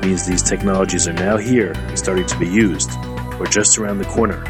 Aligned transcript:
means 0.00 0.26
these 0.26 0.42
technologies 0.42 1.08
are 1.08 1.12
now 1.12 1.36
here 1.36 1.72
and 1.72 1.98
starting 1.98 2.26
to 2.26 2.38
be 2.38 2.48
used, 2.48 2.90
or 3.38 3.46
just 3.46 3.78
around 3.78 3.98
the 3.98 4.04
corner, 4.04 4.44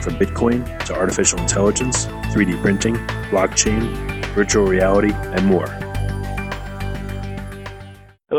from 0.00 0.14
Bitcoin 0.16 0.64
to 0.86 0.94
artificial 0.94 1.38
intelligence, 1.38 2.06
3D 2.06 2.60
printing, 2.60 2.94
blockchain, 3.30 4.24
virtual 4.34 4.66
reality, 4.66 5.12
and 5.12 5.46
more. 5.46 5.83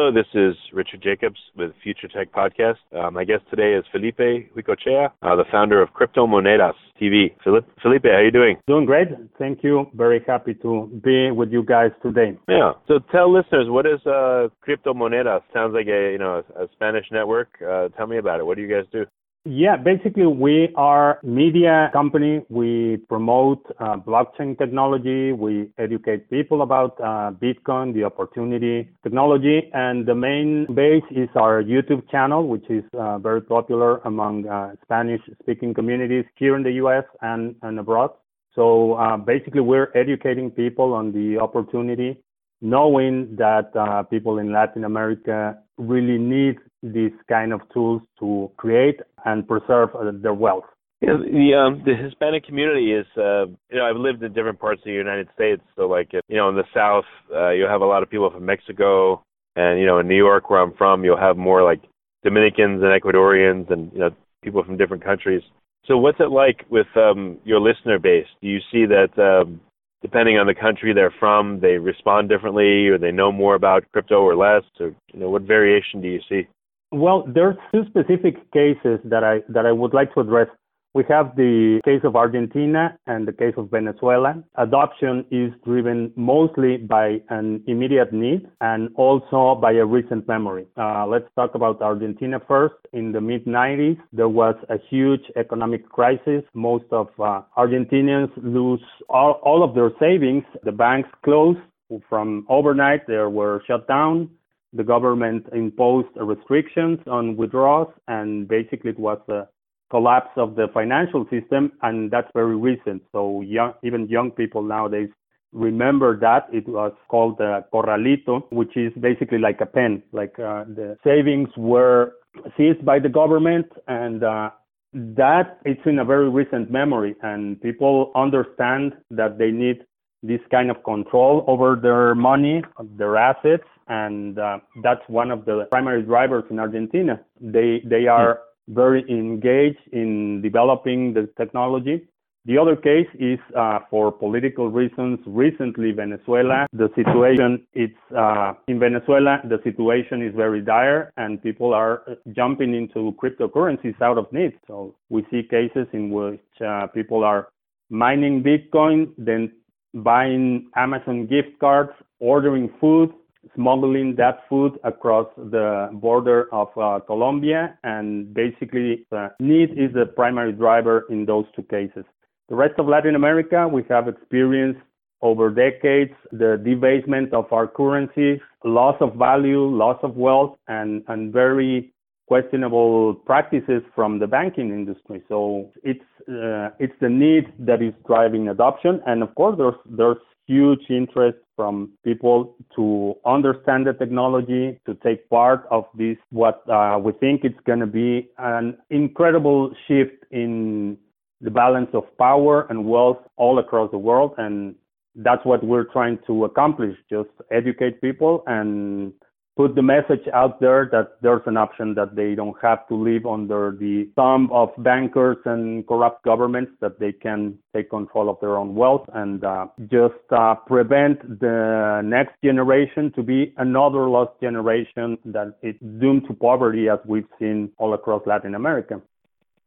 Hello, 0.05 0.13
this 0.13 0.35
is 0.35 0.55
Richard 0.71 1.01
Jacobs 1.01 1.39
with 1.57 1.71
Future 1.81 2.07
Tech 2.07 2.31
Podcast. 2.31 2.75
Uh, 2.95 3.09
my 3.09 3.23
guest 3.23 3.41
today 3.49 3.73
is 3.73 3.83
Felipe 3.91 4.19
Huicochea, 4.19 5.09
uh, 5.23 5.35
the 5.35 5.45
founder 5.51 5.81
of 5.81 5.93
Crypto 5.93 6.27
Monedas 6.27 6.75
TV. 7.01 7.33
Felipe, 7.43 7.65
Felipe, 7.81 8.03
how 8.03 8.09
are 8.11 8.23
you 8.23 8.29
doing? 8.29 8.57
Doing 8.67 8.85
great. 8.85 9.07
Thank 9.39 9.63
you. 9.63 9.87
Very 9.95 10.23
happy 10.27 10.53
to 10.61 11.01
be 11.03 11.31
with 11.31 11.51
you 11.51 11.63
guys 11.63 11.89
today. 12.03 12.37
Yeah. 12.47 12.73
So 12.87 12.99
tell 13.11 13.33
listeners, 13.33 13.65
what 13.67 13.87
is 13.87 13.99
uh, 14.05 14.49
Crypto 14.61 14.93
Monedas? 14.93 15.41
Sounds 15.51 15.73
like 15.73 15.87
a 15.87 16.11
you 16.11 16.19
know 16.19 16.43
a, 16.55 16.65
a 16.65 16.67
Spanish 16.73 17.07
network. 17.11 17.49
Uh, 17.67 17.87
tell 17.97 18.05
me 18.05 18.19
about 18.19 18.39
it. 18.39 18.45
What 18.45 18.57
do 18.57 18.61
you 18.61 18.69
guys 18.69 18.85
do? 18.91 19.07
Yeah, 19.47 19.77
basically 19.77 20.25
we 20.25 20.69
are 20.75 21.19
media 21.21 21.91
company. 21.93 22.41
We 22.49 22.97
promote 23.07 23.63
uh, 23.79 23.97
blockchain 23.97 24.57
technology. 24.57 25.33
We 25.33 25.69
educate 25.77 26.31
people 26.31 26.63
about 26.63 26.99
uh, 26.99 27.29
Bitcoin, 27.39 27.93
the 27.93 28.05
opportunity 28.05 28.89
technology, 29.03 29.69
and 29.71 30.03
the 30.03 30.15
main 30.15 30.65
base 30.73 31.03
is 31.11 31.29
our 31.35 31.61
YouTube 31.61 32.09
channel, 32.09 32.47
which 32.47 32.67
is 32.71 32.83
uh, 32.97 33.19
very 33.19 33.39
popular 33.39 33.97
among 33.99 34.47
uh, 34.47 34.73
Spanish-speaking 34.81 35.75
communities 35.75 36.25
here 36.37 36.55
in 36.55 36.63
the 36.63 36.71
U.S. 36.81 37.03
and, 37.21 37.53
and 37.61 37.77
abroad. 37.77 38.09
So 38.55 38.93
uh, 38.93 39.15
basically, 39.17 39.61
we're 39.61 39.91
educating 39.93 40.49
people 40.49 40.91
on 40.91 41.11
the 41.11 41.37
opportunity, 41.37 42.17
knowing 42.61 43.35
that 43.35 43.69
uh, 43.75 44.01
people 44.01 44.39
in 44.39 44.51
Latin 44.51 44.85
America 44.85 45.55
really 45.77 46.17
need 46.17 46.57
these 46.93 47.11
kind 47.27 47.53
of 47.53 47.61
tools 47.73 48.01
to 48.19 48.51
create 48.57 48.99
and 49.25 49.47
preserve 49.47 49.89
uh, 49.95 50.11
their 50.21 50.33
wealth. 50.33 50.65
Yeah, 51.01 51.17
the 51.17 51.53
um, 51.53 51.83
the 51.85 51.93
Hispanic 51.95 52.45
community 52.45 52.93
is 52.93 53.05
uh, 53.17 53.45
you 53.69 53.77
know 53.77 53.85
I've 53.85 53.97
lived 53.97 54.23
in 54.23 54.33
different 54.33 54.59
parts 54.59 54.81
of 54.81 54.85
the 54.85 54.91
United 54.91 55.27
States, 55.35 55.61
so 55.75 55.87
like 55.87 56.13
you 56.13 56.37
know 56.37 56.49
in 56.49 56.55
the 56.55 56.63
South 56.73 57.05
uh, 57.33 57.49
you 57.49 57.65
have 57.65 57.81
a 57.81 57.85
lot 57.85 58.01
of 58.01 58.09
people 58.09 58.29
from 58.31 58.45
Mexico, 58.45 59.21
and 59.55 59.79
you 59.79 59.85
know 59.85 59.99
in 59.99 60.07
New 60.07 60.17
York 60.17 60.49
where 60.49 60.61
I'm 60.61 60.73
from 60.77 61.03
you'll 61.03 61.19
have 61.19 61.37
more 61.37 61.63
like 61.63 61.81
Dominicans 62.23 62.81
and 62.81 63.01
Ecuadorians 63.01 63.69
and 63.71 63.91
you 63.91 63.99
know 63.99 64.09
people 64.41 64.63
from 64.63 64.77
different 64.77 65.03
countries. 65.03 65.41
So 65.85 65.97
what's 65.97 66.19
it 66.19 66.31
like 66.31 66.65
with 66.69 66.87
um, 66.95 67.37
your 67.43 67.59
listener 67.59 67.99
base? 67.99 68.25
Do 68.41 68.47
you 68.47 68.59
see 68.71 68.85
that 68.85 69.19
um, 69.21 69.59
depending 70.01 70.37
on 70.37 70.47
the 70.47 70.55
country 70.55 70.93
they're 70.93 71.13
from, 71.19 71.59
they 71.59 71.77
respond 71.77 72.29
differently, 72.29 72.87
or 72.87 72.97
they 72.97 73.11
know 73.11 73.31
more 73.31 73.55
about 73.55 73.83
crypto 73.91 74.21
or 74.21 74.35
less, 74.35 74.63
or 74.79 74.95
you 75.13 75.19
know 75.19 75.29
what 75.29 75.43
variation 75.43 76.01
do 76.01 76.07
you 76.07 76.21
see? 76.29 76.47
Well, 76.95 77.25
there's 77.27 77.57
two 77.73 77.83
specific 77.87 78.49
cases 78.53 78.99
that 79.03 79.21
I 79.21 79.41
that 79.49 79.65
I 79.65 79.73
would 79.73 79.93
like 79.93 80.13
to 80.13 80.21
address. 80.21 80.47
We 80.93 81.03
have 81.09 81.35
the 81.35 81.81
case 81.83 81.99
of 82.05 82.15
Argentina 82.15 82.97
and 83.05 83.27
the 83.27 83.33
case 83.33 83.53
of 83.57 83.69
Venezuela. 83.69 84.41
Adoption 84.55 85.25
is 85.29 85.51
driven 85.65 86.13
mostly 86.15 86.77
by 86.77 87.19
an 87.27 87.61
immediate 87.67 88.13
need 88.13 88.47
and 88.61 88.87
also 88.95 89.59
by 89.61 89.73
a 89.73 89.85
recent 89.85 90.25
memory. 90.25 90.67
Uh, 90.77 91.05
let's 91.05 91.27
talk 91.35 91.53
about 91.53 91.81
Argentina 91.81 92.39
first. 92.47 92.75
In 92.93 93.11
the 93.11 93.19
mid 93.19 93.43
90s, 93.43 93.97
there 94.13 94.29
was 94.29 94.55
a 94.69 94.77
huge 94.89 95.23
economic 95.35 95.89
crisis. 95.89 96.43
Most 96.53 96.85
of 96.91 97.09
uh, 97.19 97.41
Argentinians 97.57 98.31
lose 98.37 98.79
all, 99.09 99.41
all 99.43 99.63
of 99.63 99.75
their 99.75 99.91
savings. 99.99 100.45
The 100.63 100.71
banks 100.71 101.09
closed 101.25 101.59
from 102.07 102.45
overnight. 102.47 103.05
They 103.05 103.17
were 103.17 103.61
shut 103.67 103.85
down 103.85 104.29
the 104.75 104.83
government 104.83 105.45
imposed 105.53 106.09
restrictions 106.17 106.99
on 107.07 107.37
withdrawals, 107.37 107.93
and 108.07 108.47
basically 108.47 108.91
it 108.91 108.99
was 108.99 109.19
a 109.29 109.47
collapse 109.89 110.31
of 110.35 110.55
the 110.55 110.67
financial 110.73 111.25
system, 111.29 111.71
and 111.81 112.11
that's 112.11 112.29
very 112.33 112.55
recent. 112.57 113.01
So 113.11 113.41
young, 113.41 113.73
even 113.83 114.07
young 114.07 114.31
people 114.31 114.61
nowadays 114.61 115.09
remember 115.53 116.19
that 116.19 116.47
it 116.51 116.67
was 116.67 116.91
called 117.07 117.39
a 117.39 117.63
corralito, 117.73 118.43
which 118.51 118.75
is 118.75 118.91
basically 118.99 119.37
like 119.37 119.61
a 119.61 119.65
pen. 119.65 120.03
Like 120.11 120.37
uh, 120.37 120.65
the 120.65 120.97
savings 121.03 121.49
were 121.55 122.13
seized 122.57 122.83
by 122.83 122.99
the 122.99 123.09
government, 123.09 123.67
and 123.87 124.23
uh, 124.23 124.49
that 124.93 125.59
it's 125.63 125.81
in 125.85 125.99
a 125.99 126.05
very 126.05 126.29
recent 126.29 126.69
memory, 126.69 127.15
and 127.21 127.61
people 127.61 128.11
understand 128.15 128.93
that 129.11 129.37
they 129.37 129.51
need 129.51 129.85
this 130.23 130.41
kind 130.51 130.69
of 130.69 130.83
control 130.83 131.45
over 131.47 131.79
their 131.81 132.15
money, 132.15 132.63
their 132.97 133.15
assets, 133.15 133.63
and 133.87 134.39
uh, 134.39 134.59
that's 134.83 135.01
one 135.07 135.31
of 135.31 135.45
the 135.45 135.67
primary 135.71 136.03
drivers 136.03 136.43
in 136.49 136.59
Argentina. 136.59 137.19
They 137.39 137.81
they 137.85 138.07
are 138.07 138.41
very 138.67 139.05
engaged 139.09 139.87
in 139.91 140.41
developing 140.41 141.13
the 141.13 141.29
technology. 141.37 142.07
The 142.45 142.59
other 142.59 142.75
case 142.75 143.07
is 143.15 143.39
uh, 143.55 143.79
for 143.89 144.11
political 144.11 144.69
reasons. 144.69 145.19
Recently, 145.25 145.91
Venezuela, 145.91 146.67
the 146.73 146.89
situation 146.95 147.65
it's 147.73 147.97
uh, 148.15 148.53
in 148.67 148.79
Venezuela, 148.79 149.39
the 149.43 149.59
situation 149.63 150.21
is 150.21 150.33
very 150.35 150.61
dire, 150.61 151.11
and 151.17 151.41
people 151.41 151.73
are 151.73 152.03
jumping 152.35 152.75
into 152.75 153.15
cryptocurrencies 153.21 153.99
out 153.99 154.19
of 154.19 154.31
need. 154.31 154.53
So 154.67 154.95
we 155.09 155.25
see 155.31 155.41
cases 155.41 155.87
in 155.91 156.11
which 156.11 156.39
uh, 156.63 156.85
people 156.87 157.23
are 157.23 157.49
mining 157.89 158.43
Bitcoin, 158.43 159.11
then 159.17 159.51
buying 159.95 160.69
Amazon 160.75 161.25
gift 161.25 161.57
cards, 161.59 161.93
ordering 162.19 162.69
food, 162.79 163.11
smuggling 163.53 164.15
that 164.15 164.39
food 164.49 164.79
across 164.83 165.27
the 165.37 165.89
border 165.93 166.47
of 166.53 166.69
uh, 166.77 166.99
Colombia, 167.05 167.77
and 167.83 168.33
basically 168.33 169.05
uh, 169.11 169.29
need 169.39 169.71
is 169.71 169.93
the 169.93 170.05
primary 170.15 170.51
driver 170.51 171.05
in 171.09 171.25
those 171.25 171.45
two 171.55 171.63
cases. 171.63 172.05
The 172.49 172.55
rest 172.55 172.75
of 172.77 172.87
Latin 172.87 173.15
America, 173.15 173.67
we 173.67 173.83
have 173.89 174.07
experienced 174.07 174.81
over 175.21 175.49
decades 175.49 176.13
the 176.31 176.61
debasement 176.63 177.33
of 177.33 177.51
our 177.51 177.67
currencies, 177.67 178.39
loss 178.63 178.95
of 178.99 179.15
value, 179.15 179.65
loss 179.65 179.97
of 180.03 180.15
wealth, 180.15 180.55
and, 180.67 181.03
and 181.07 181.33
very 181.33 181.93
questionable 182.27 183.13
practices 183.13 183.81
from 183.93 184.19
the 184.19 184.27
banking 184.27 184.69
industry. 184.69 185.23
So 185.29 185.71
it's 185.83 186.03
uh, 186.27 186.69
it's 186.79 186.93
the 186.99 187.09
need 187.09 187.53
that 187.59 187.81
is 187.81 187.93
driving 188.07 188.49
adoption, 188.49 189.01
and 189.05 189.21
of 189.21 189.33
course 189.35 189.55
there's 189.57 189.75
there's 189.85 190.17
huge 190.47 190.81
interest 190.89 191.37
from 191.55 191.91
people 192.03 192.55
to 192.75 193.15
understand 193.25 193.87
the 193.87 193.93
technology, 193.93 194.79
to 194.85 194.95
take 194.95 195.29
part 195.29 195.65
of 195.71 195.85
this 195.97 196.17
what 196.31 196.63
uh, 196.69 196.99
we 197.01 197.11
think 197.13 197.43
it's 197.43 197.59
going 197.65 197.79
to 197.79 197.87
be 197.87 198.29
an 198.37 198.77
incredible 198.89 199.73
shift 199.87 200.25
in 200.31 200.97
the 201.41 201.51
balance 201.51 201.89
of 201.93 202.03
power 202.17 202.65
and 202.69 202.85
wealth 202.85 203.19
all 203.37 203.59
across 203.59 203.91
the 203.91 203.97
world, 203.97 204.33
and 204.37 204.75
that's 205.15 205.45
what 205.45 205.63
we're 205.63 205.85
trying 205.85 206.19
to 206.27 206.45
accomplish: 206.45 206.95
just 207.09 207.29
educate 207.51 208.01
people 208.01 208.43
and 208.47 209.13
put 209.55 209.73
the 209.75 209.81
message 209.81 210.27
out 210.33 210.59
there 210.59 210.89
that 210.91 211.17
there's 211.21 211.41
an 211.45 211.55
option 211.57 211.93
that 211.95 212.15
they 212.15 212.35
don't 212.35 212.55
have 212.61 212.87
to 212.87 212.95
live 212.95 213.25
under 213.25 213.75
the 213.79 214.09
thumb 214.15 214.49
of 214.51 214.69
bankers 214.79 215.37
and 215.45 215.87
corrupt 215.87 216.23
governments, 216.23 216.71
that 216.81 216.99
they 216.99 217.11
can 217.11 217.57
take 217.73 217.89
control 217.89 218.29
of 218.29 218.37
their 218.41 218.57
own 218.57 218.75
wealth 218.75 219.07
and 219.13 219.43
uh, 219.43 219.67
just 219.89 220.13
uh, 220.31 220.55
prevent 220.67 221.21
the 221.39 222.01
next 222.03 222.33
generation 222.43 223.11
to 223.15 223.23
be 223.23 223.53
another 223.57 224.09
lost 224.09 224.31
generation 224.41 225.17
that 225.25 225.55
is 225.61 225.75
doomed 225.99 226.23
to 226.27 226.33
poverty 226.33 226.89
as 226.89 226.99
we've 227.05 227.27
seen 227.39 227.71
all 227.77 227.93
across 227.93 228.21
Latin 228.25 228.55
America 228.55 229.01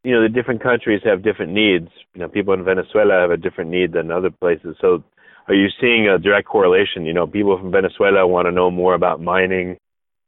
you 0.05 0.15
know 0.15 0.23
the 0.23 0.29
different 0.29 0.63
countries 0.63 1.01
have 1.05 1.23
different 1.23 1.53
needs. 1.53 1.89
You 2.15 2.23
know, 2.23 2.29
people 2.29 2.55
in 2.55 2.65
Venezuela 2.65 3.21
have 3.21 3.31
a 3.31 3.37
different 3.37 3.71
need 3.71 3.93
than 3.93 4.11
other 4.11 4.31
places. 4.31 4.77
So, 4.81 5.03
are 5.49 5.55
you 5.55 5.69
seeing 5.81 6.09
a 6.09 6.19
direct 6.19 6.47
correlation? 6.47 7.05
You 7.05 7.15
know, 7.15 7.27
people 7.27 7.57
from 7.59 7.71
Venezuela 7.71 8.27
want 8.27 8.47
to 8.47 8.53
know 8.53 8.71
more 8.71 8.95
about 8.95 9.21
mining. 9.21 9.77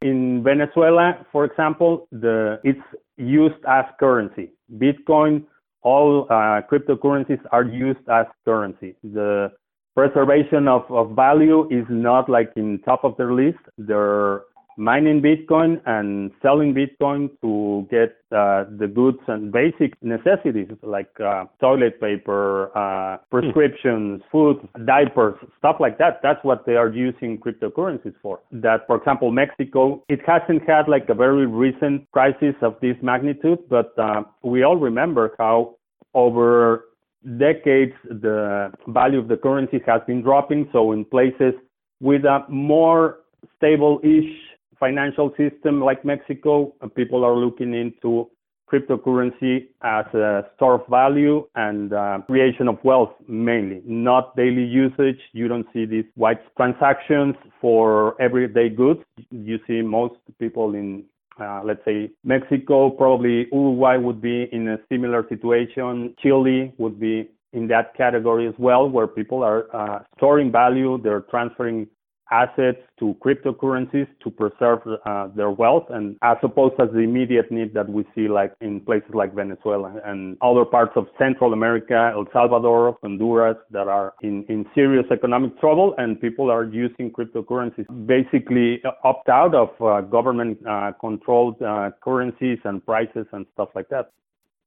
In 0.02 0.42
Venezuela, 0.42 1.26
for 1.30 1.44
example, 1.44 2.08
the 2.10 2.58
it's 2.64 2.80
used 3.16 3.62
as 3.68 3.84
currency. 3.98 4.50
Bitcoin, 4.78 5.44
all 5.82 6.26
uh, 6.30 6.62
cryptocurrencies 6.70 7.40
are 7.52 7.64
used 7.64 8.00
as 8.08 8.26
currency. 8.44 8.96
The 9.04 9.52
preservation 9.94 10.68
of, 10.68 10.90
of 10.90 11.14
value 11.14 11.68
is 11.70 11.84
not 11.90 12.30
like 12.30 12.52
in 12.56 12.78
top 12.84 13.04
of 13.04 13.16
their 13.18 13.32
list. 13.34 13.58
They're 13.76 14.42
mining 14.80 15.20
Bitcoin 15.20 15.80
and 15.84 16.30
selling 16.40 16.74
Bitcoin 16.74 17.28
to 17.42 17.86
get 17.90 18.16
uh, 18.32 18.64
the 18.78 18.88
goods 18.92 19.18
and 19.28 19.52
basic 19.52 19.92
necessities 20.02 20.68
like 20.82 21.10
uh, 21.20 21.44
toilet 21.60 22.00
paper, 22.00 22.76
uh, 22.76 23.18
prescriptions, 23.30 24.22
food, 24.32 24.56
diapers, 24.86 25.34
stuff 25.58 25.76
like 25.80 25.98
that. 25.98 26.20
That's 26.22 26.42
what 26.42 26.64
they 26.64 26.76
are 26.76 26.88
using 26.88 27.38
cryptocurrencies 27.38 28.14
for. 28.22 28.40
That, 28.52 28.86
for 28.86 28.96
example, 28.96 29.30
Mexico, 29.30 30.02
it 30.08 30.20
hasn't 30.26 30.62
had 30.66 30.88
like 30.88 31.06
a 31.10 31.14
very 31.14 31.46
recent 31.46 32.10
crisis 32.12 32.54
of 32.62 32.76
this 32.80 32.96
magnitude, 33.02 33.58
but 33.68 33.92
uh, 33.98 34.22
we 34.42 34.62
all 34.62 34.76
remember 34.76 35.34
how 35.38 35.76
over 36.14 36.86
decades 37.38 37.92
the 38.08 38.72
value 38.88 39.18
of 39.18 39.28
the 39.28 39.36
currency 39.36 39.78
has 39.86 40.00
been 40.06 40.22
dropping. 40.22 40.70
So 40.72 40.92
in 40.92 41.04
places 41.04 41.52
with 42.00 42.24
a 42.24 42.46
more 42.48 43.18
stable-ish 43.58 44.49
financial 44.80 45.32
system 45.36 45.80
like 45.80 46.04
Mexico, 46.04 46.74
people 46.96 47.24
are 47.24 47.36
looking 47.36 47.74
into 47.74 48.28
cryptocurrency 48.70 49.66
as 49.82 50.06
a 50.14 50.44
store 50.56 50.74
of 50.74 50.86
value 50.88 51.46
and 51.56 51.92
uh, 51.92 52.20
creation 52.26 52.68
of 52.68 52.78
wealth 52.84 53.12
mainly, 53.28 53.82
not 53.84 54.34
daily 54.36 54.64
usage. 54.64 55.18
You 55.32 55.48
don't 55.48 55.66
see 55.72 55.84
these 55.86 56.04
wide 56.16 56.38
transactions 56.56 57.34
for 57.60 58.20
everyday 58.20 58.68
goods. 58.68 59.00
You 59.30 59.58
see 59.66 59.82
most 59.82 60.14
people 60.38 60.74
in, 60.74 61.04
uh, 61.40 61.62
let's 61.64 61.84
say, 61.84 62.10
Mexico, 62.24 62.90
probably 62.90 63.46
Uruguay 63.52 63.96
would 63.96 64.20
be 64.20 64.48
in 64.52 64.68
a 64.68 64.78
similar 64.88 65.26
situation. 65.28 66.14
Chile 66.22 66.72
would 66.78 67.00
be 67.00 67.28
in 67.52 67.66
that 67.66 67.96
category 67.96 68.46
as 68.46 68.54
well, 68.58 68.88
where 68.88 69.08
people 69.08 69.42
are 69.42 69.66
uh, 69.74 70.02
storing 70.16 70.52
value, 70.52 71.00
they're 71.02 71.22
transferring 71.22 71.88
assets 72.30 72.78
to 72.98 73.16
cryptocurrencies 73.24 74.06
to 74.22 74.30
preserve 74.30 74.80
uh, 75.06 75.28
their 75.34 75.50
wealth 75.50 75.86
and 75.90 76.16
as 76.22 76.36
opposed 76.42 76.76
to 76.78 76.86
the 76.86 77.00
immediate 77.00 77.50
need 77.50 77.74
that 77.74 77.88
we 77.88 78.04
see 78.14 78.28
like 78.28 78.52
in 78.60 78.80
places 78.80 79.10
like 79.14 79.34
Venezuela 79.34 79.94
and 80.04 80.36
other 80.42 80.64
parts 80.64 80.92
of 80.96 81.06
Central 81.18 81.52
America, 81.52 82.12
El 82.14 82.26
Salvador, 82.32 82.98
Honduras 83.02 83.56
that 83.70 83.88
are 83.88 84.14
in, 84.22 84.44
in 84.48 84.66
serious 84.74 85.06
economic 85.10 85.58
trouble 85.60 85.94
and 85.98 86.20
people 86.20 86.50
are 86.50 86.64
using 86.64 87.10
cryptocurrencies 87.10 87.86
basically 88.06 88.82
opt 89.04 89.28
out 89.28 89.54
of 89.54 89.70
uh, 89.80 90.00
government 90.02 90.58
uh, 90.68 90.92
controlled 91.00 91.60
uh, 91.62 91.90
currencies 92.02 92.58
and 92.64 92.84
prices 92.84 93.26
and 93.32 93.46
stuff 93.54 93.68
like 93.74 93.88
that. 93.88 94.12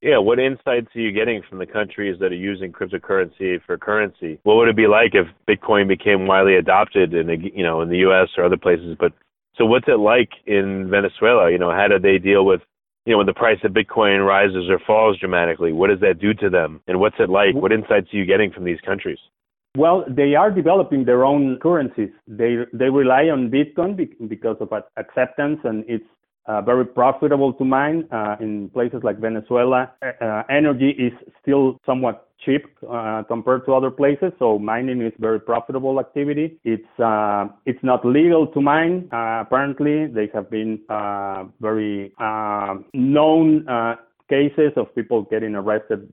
Yeah, 0.04 0.18
what 0.18 0.38
insights 0.38 0.88
are 0.94 1.00
you 1.00 1.12
getting 1.12 1.40
from 1.48 1.58
the 1.58 1.66
countries 1.66 2.18
that 2.20 2.30
are 2.30 2.34
using 2.34 2.72
cryptocurrency 2.72 3.58
for 3.64 3.78
currency? 3.78 4.38
What 4.42 4.56
would 4.56 4.68
it 4.68 4.76
be 4.76 4.86
like 4.86 5.14
if 5.14 5.26
Bitcoin 5.48 5.88
became 5.88 6.26
widely 6.26 6.56
adopted 6.56 7.14
in 7.14 7.26
the 7.26 7.38
you 7.38 7.62
know 7.62 7.80
in 7.80 7.88
the 7.88 7.96
U.S. 8.08 8.28
or 8.36 8.44
other 8.44 8.58
places? 8.58 8.98
But 9.00 9.14
so 9.56 9.64
what's 9.64 9.88
it 9.88 9.98
like 9.98 10.28
in 10.44 10.90
Venezuela? 10.90 11.50
You 11.50 11.56
know, 11.56 11.70
how 11.70 11.88
do 11.88 11.98
they 11.98 12.18
deal 12.18 12.44
with 12.44 12.60
you 13.06 13.12
know 13.12 13.16
when 13.16 13.26
the 13.26 13.32
price 13.32 13.60
of 13.64 13.72
Bitcoin 13.72 14.26
rises 14.26 14.68
or 14.68 14.78
falls 14.86 15.18
dramatically? 15.18 15.72
What 15.72 15.88
does 15.88 16.00
that 16.00 16.20
do 16.20 16.34
to 16.34 16.50
them? 16.50 16.82
And 16.86 17.00
what's 17.00 17.16
it 17.18 17.30
like? 17.30 17.54
What 17.54 17.72
insights 17.72 18.12
are 18.12 18.16
you 18.18 18.26
getting 18.26 18.52
from 18.52 18.64
these 18.64 18.80
countries? 18.84 19.18
Well, 19.74 20.04
they 20.06 20.34
are 20.34 20.50
developing 20.50 21.06
their 21.06 21.24
own 21.24 21.58
currencies. 21.62 22.10
They 22.28 22.58
they 22.74 22.90
rely 22.90 23.30
on 23.32 23.50
Bitcoin 23.50 23.96
because 24.28 24.58
of 24.60 24.70
acceptance 24.98 25.60
and 25.64 25.82
its 25.88 26.04
uh, 26.46 26.60
very 26.60 26.84
profitable 26.84 27.52
to 27.54 27.64
mine 27.64 28.06
uh, 28.12 28.36
in 28.40 28.68
places 28.70 29.00
like 29.02 29.18
Venezuela. 29.18 29.90
Uh, 30.02 30.42
energy 30.50 30.90
is 30.90 31.12
still 31.40 31.78
somewhat 31.86 32.28
cheap 32.44 32.66
uh, 32.90 33.22
compared 33.26 33.64
to 33.64 33.72
other 33.72 33.90
places, 33.90 34.32
so 34.38 34.58
mining 34.58 35.00
is 35.00 35.12
very 35.18 35.40
profitable 35.40 35.98
activity. 35.98 36.58
It's 36.64 37.00
uh, 37.00 37.46
it's 37.64 37.82
not 37.82 38.04
legal 38.04 38.46
to 38.48 38.60
mine. 38.60 39.08
Uh, 39.12 39.40
apparently, 39.40 40.06
they 40.06 40.28
have 40.34 40.50
been 40.50 40.80
very 41.60 42.12
known 42.92 43.66
cases 44.28 44.72
of 44.76 44.94
people 44.94 45.22
getting 45.30 45.54
arrested 45.54 46.12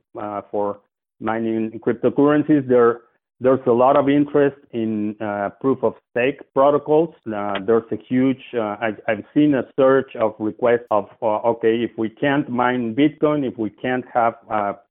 for 0.50 0.80
mining 1.20 1.80
cryptocurrencies. 1.86 2.68
There 2.68 3.02
there's 3.42 3.60
a 3.66 3.72
lot 3.72 3.98
of 3.98 4.08
interest 4.08 4.56
in 4.72 5.16
uh, 5.20 5.50
proof 5.60 5.80
of 5.84 5.96
stake 6.12 6.40
protocols. 6.54 7.16
Uh, 7.26 7.56
there's 7.66 7.92
a 7.92 7.98
huge, 8.08 8.42
uh, 8.54 8.78
I, 8.80 8.92
have 9.08 9.24
seen 9.34 9.56
a 9.56 9.64
surge 9.76 10.16
of 10.16 10.36
requests 10.38 10.86
of, 10.92 11.06
okay, 11.24 11.78
if 11.78 11.90
we 11.98 12.08
can't 12.08 12.48
mine 12.50 12.96
Bitcoin, 12.96 13.44
if 13.44 13.58
we 13.58 13.72
can't 13.72 14.06
have 14.14 14.36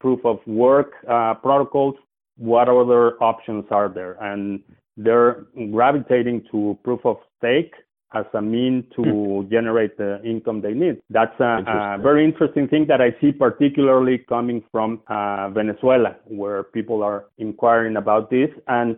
proof 0.01 0.21
of 0.25 0.39
work 0.47 0.95
protocols, 1.43 1.95
what 2.37 2.69
other 2.69 3.23
options 3.23 3.65
are 3.71 3.89
there? 3.89 4.15
And 4.21 4.61
they're 4.97 5.47
gravitating 5.71 6.45
to 6.51 6.77
proof 6.83 7.01
of 7.05 7.19
stake 7.39 7.75
as 8.13 8.25
a 8.35 8.43
mean 8.43 8.85
to 8.97 9.03
hmm. 9.03 9.51
generate 9.51 9.97
the 9.97 10.21
income 10.25 10.61
they 10.61 10.73
need. 10.73 11.01
That's 11.11 11.39
a, 11.41 11.63
a, 11.67 11.99
very 12.03 12.25
interesting 12.25 12.69
thing 12.69 12.87
that 12.89 13.01
I 13.01 13.15
see 13.21 13.33
particularly 13.33 14.19
coming 14.19 14.65
from 14.73 15.01
uh, 15.09 15.51
Venezuela, 15.51 16.17
where 16.27 16.65
people 16.65 17.03
are 17.03 17.27
inquiring 17.39 17.97
about 17.97 18.31
this. 18.31 18.51
And 18.67 18.97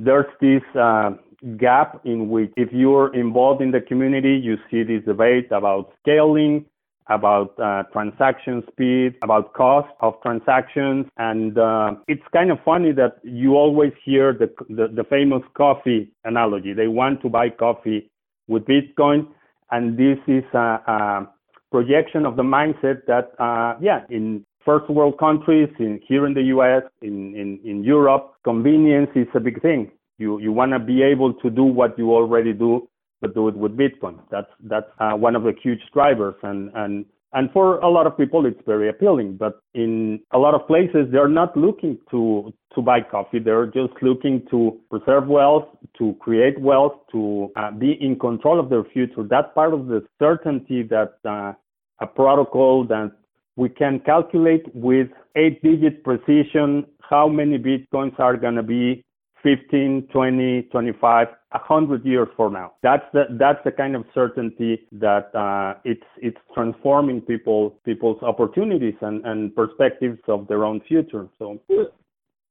there's 0.00 0.26
this 0.40 0.62
uh, 0.78 1.10
gap 1.58 2.00
in 2.04 2.30
which 2.30 2.52
if 2.56 2.72
you're 2.72 3.14
involved 3.14 3.60
in 3.60 3.70
the 3.70 3.80
community, 3.80 4.34
you 4.34 4.56
see 4.70 4.82
this 4.82 5.04
debate 5.04 5.52
about 5.52 5.92
scaling, 6.00 6.64
about 7.08 7.58
uh, 7.60 7.82
transaction 7.92 8.62
speed, 8.72 9.14
about 9.22 9.52
cost 9.52 9.88
of 10.00 10.14
transactions. 10.22 11.06
And 11.18 11.58
uh, 11.58 11.96
it's 12.08 12.22
kind 12.32 12.50
of 12.50 12.58
funny 12.64 12.92
that 12.92 13.18
you 13.22 13.56
always 13.56 13.92
hear 14.04 14.32
the, 14.32 14.50
the, 14.70 14.88
the 14.88 15.04
famous 15.04 15.42
coffee 15.54 16.12
analogy. 16.24 16.72
They 16.72 16.88
want 16.88 17.20
to 17.22 17.28
buy 17.28 17.50
coffee 17.50 18.10
with 18.48 18.64
Bitcoin. 18.64 19.28
And 19.70 19.96
this 19.96 20.18
is 20.26 20.44
a, 20.54 20.80
a 20.86 21.28
projection 21.70 22.26
of 22.26 22.36
the 22.36 22.42
mindset 22.42 23.06
that, 23.06 23.32
uh, 23.38 23.76
yeah, 23.80 24.02
in 24.10 24.44
first 24.64 24.88
world 24.88 25.18
countries, 25.18 25.68
in 25.78 26.00
here 26.06 26.26
in 26.26 26.34
the 26.34 26.42
U.S., 26.42 26.82
in, 27.02 27.34
in, 27.34 27.60
in 27.64 27.84
Europe, 27.84 28.34
convenience 28.44 29.10
is 29.14 29.26
a 29.34 29.40
big 29.40 29.60
thing. 29.62 29.90
You, 30.18 30.38
you 30.38 30.52
want 30.52 30.72
to 30.72 30.78
be 30.78 31.02
able 31.02 31.34
to 31.34 31.50
do 31.50 31.64
what 31.64 31.98
you 31.98 32.12
already 32.12 32.52
do, 32.52 32.88
but 33.20 33.34
do 33.34 33.48
it 33.48 33.56
with 33.56 33.76
Bitcoin. 33.76 34.20
That's, 34.30 34.50
that's 34.62 34.86
uh, 35.00 35.12
one 35.12 35.34
of 35.34 35.42
the 35.42 35.52
huge 35.62 35.80
drivers. 35.92 36.36
And, 36.42 36.70
and 36.74 37.04
and 37.34 37.50
for 37.52 37.78
a 37.78 37.88
lot 37.88 38.06
of 38.06 38.16
people, 38.16 38.46
it's 38.46 38.60
very 38.64 38.88
appealing. 38.88 39.36
But 39.36 39.60
in 39.74 40.20
a 40.32 40.38
lot 40.38 40.54
of 40.54 40.66
places, 40.66 41.08
they're 41.10 41.28
not 41.28 41.56
looking 41.56 41.98
to 42.10 42.52
to 42.74 42.82
buy 42.82 43.00
coffee. 43.00 43.38
They're 43.38 43.66
just 43.66 43.94
looking 44.02 44.46
to 44.50 44.80
preserve 44.90 45.26
wealth, 45.28 45.68
to 45.98 46.14
create 46.20 46.60
wealth, 46.60 46.94
to 47.12 47.50
uh, 47.56 47.70
be 47.70 47.92
in 48.00 48.18
control 48.18 48.58
of 48.58 48.68
their 48.70 48.84
future. 48.84 49.22
That's 49.22 49.48
part 49.54 49.74
of 49.74 49.86
the 49.86 50.04
certainty 50.18 50.82
that 50.84 51.14
uh, 51.24 51.52
a 52.00 52.06
protocol 52.06 52.84
that 52.86 53.12
we 53.56 53.68
can 53.68 54.00
calculate 54.00 54.64
with 54.74 55.08
eight-digit 55.36 56.02
precision 56.02 56.84
how 57.00 57.28
many 57.28 57.58
bitcoins 57.58 58.18
are 58.18 58.36
going 58.36 58.56
to 58.56 58.62
be 58.62 59.03
15, 59.44 60.08
20, 60.10 60.62
25, 60.72 61.28
100 61.50 62.04
years 62.04 62.28
from 62.36 62.54
now. 62.54 62.72
That's 62.82 63.04
the 63.12 63.24
that's 63.38 63.60
the 63.64 63.70
kind 63.70 63.94
of 63.94 64.04
certainty 64.12 64.80
that 64.92 65.32
uh, 65.34 65.78
it's 65.84 66.02
it's 66.16 66.38
transforming 66.54 67.20
people 67.20 67.78
people's 67.84 68.20
opportunities 68.22 68.94
and, 69.02 69.24
and 69.24 69.54
perspectives 69.54 70.18
of 70.26 70.48
their 70.48 70.64
own 70.64 70.80
future. 70.88 71.28
So. 71.38 71.60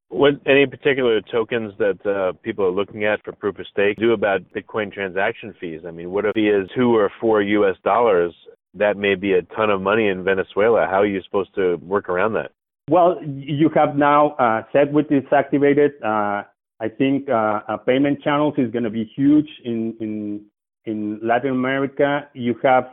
What 0.10 0.36
any 0.46 0.68
particular 0.68 1.22
tokens 1.22 1.74
that 1.80 2.06
uh, 2.06 2.34
people 2.44 2.66
are 2.66 2.72
looking 2.72 3.04
at 3.04 3.24
for 3.26 3.32
proof 3.32 3.58
of 3.58 3.66
stake 3.72 3.98
do 3.98 4.14
about 4.14 4.42
Bitcoin 4.54 4.94
transaction 4.94 5.56
fees? 5.60 5.82
I 5.88 5.92
mean, 5.92 6.12
what 6.12 6.26
if 6.26 6.38
it 6.38 6.42
is 6.42 6.70
two 6.76 6.96
or 6.96 7.12
four 7.20 7.42
U.S. 7.42 7.76
dollars? 7.84 8.32
That 8.76 8.96
may 8.96 9.16
be 9.16 9.34
a 9.34 9.42
ton 9.56 9.72
of 9.72 9.82
money 9.82 10.08
in 10.08 10.24
Venezuela. 10.24 10.86
How 10.88 11.02
are 11.02 11.08
you 11.08 11.22
supposed 11.24 11.54
to 11.56 11.78
work 11.78 12.10
around 12.10 12.34
that? 12.34 12.52
Well, 12.90 13.18
you 13.26 13.70
have 13.74 13.96
now 13.96 14.32
uh, 14.32 14.64
SegWit 14.74 15.12
is 15.12 15.24
activated. 15.32 15.94
Uh, 16.04 16.44
I 16.84 16.90
think 16.90 17.30
uh, 17.30 17.62
uh, 17.70 17.78
payment 17.78 18.22
channels 18.22 18.56
is 18.58 18.70
going 18.72 18.84
to 18.84 18.90
be 18.90 19.06
huge 19.16 19.48
in, 19.64 19.96
in 20.02 20.46
in 20.86 21.18
Latin 21.24 21.52
America, 21.52 22.28
you 22.34 22.56
have 22.62 22.84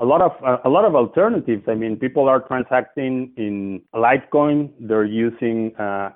a 0.00 0.04
lot 0.04 0.20
of 0.20 0.32
uh, 0.46 0.58
a 0.66 0.68
lot 0.68 0.84
of 0.84 0.94
alternatives. 0.94 1.64
I 1.66 1.74
mean, 1.74 1.96
people 1.96 2.28
are 2.28 2.40
transacting 2.40 3.32
in 3.38 3.80
Litecoin. 3.94 4.70
They're 4.78 5.06
using 5.06 5.72
a 5.78 6.12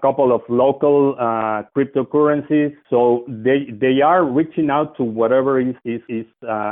couple 0.00 0.34
of 0.34 0.40
local 0.48 1.14
cryptocurrencies. 1.76 2.74
So 2.88 3.26
they 3.28 3.66
they 3.70 4.00
are 4.00 4.24
reaching 4.24 4.70
out 4.70 4.96
to 4.96 5.04
whatever 5.04 5.60
is 5.60 6.26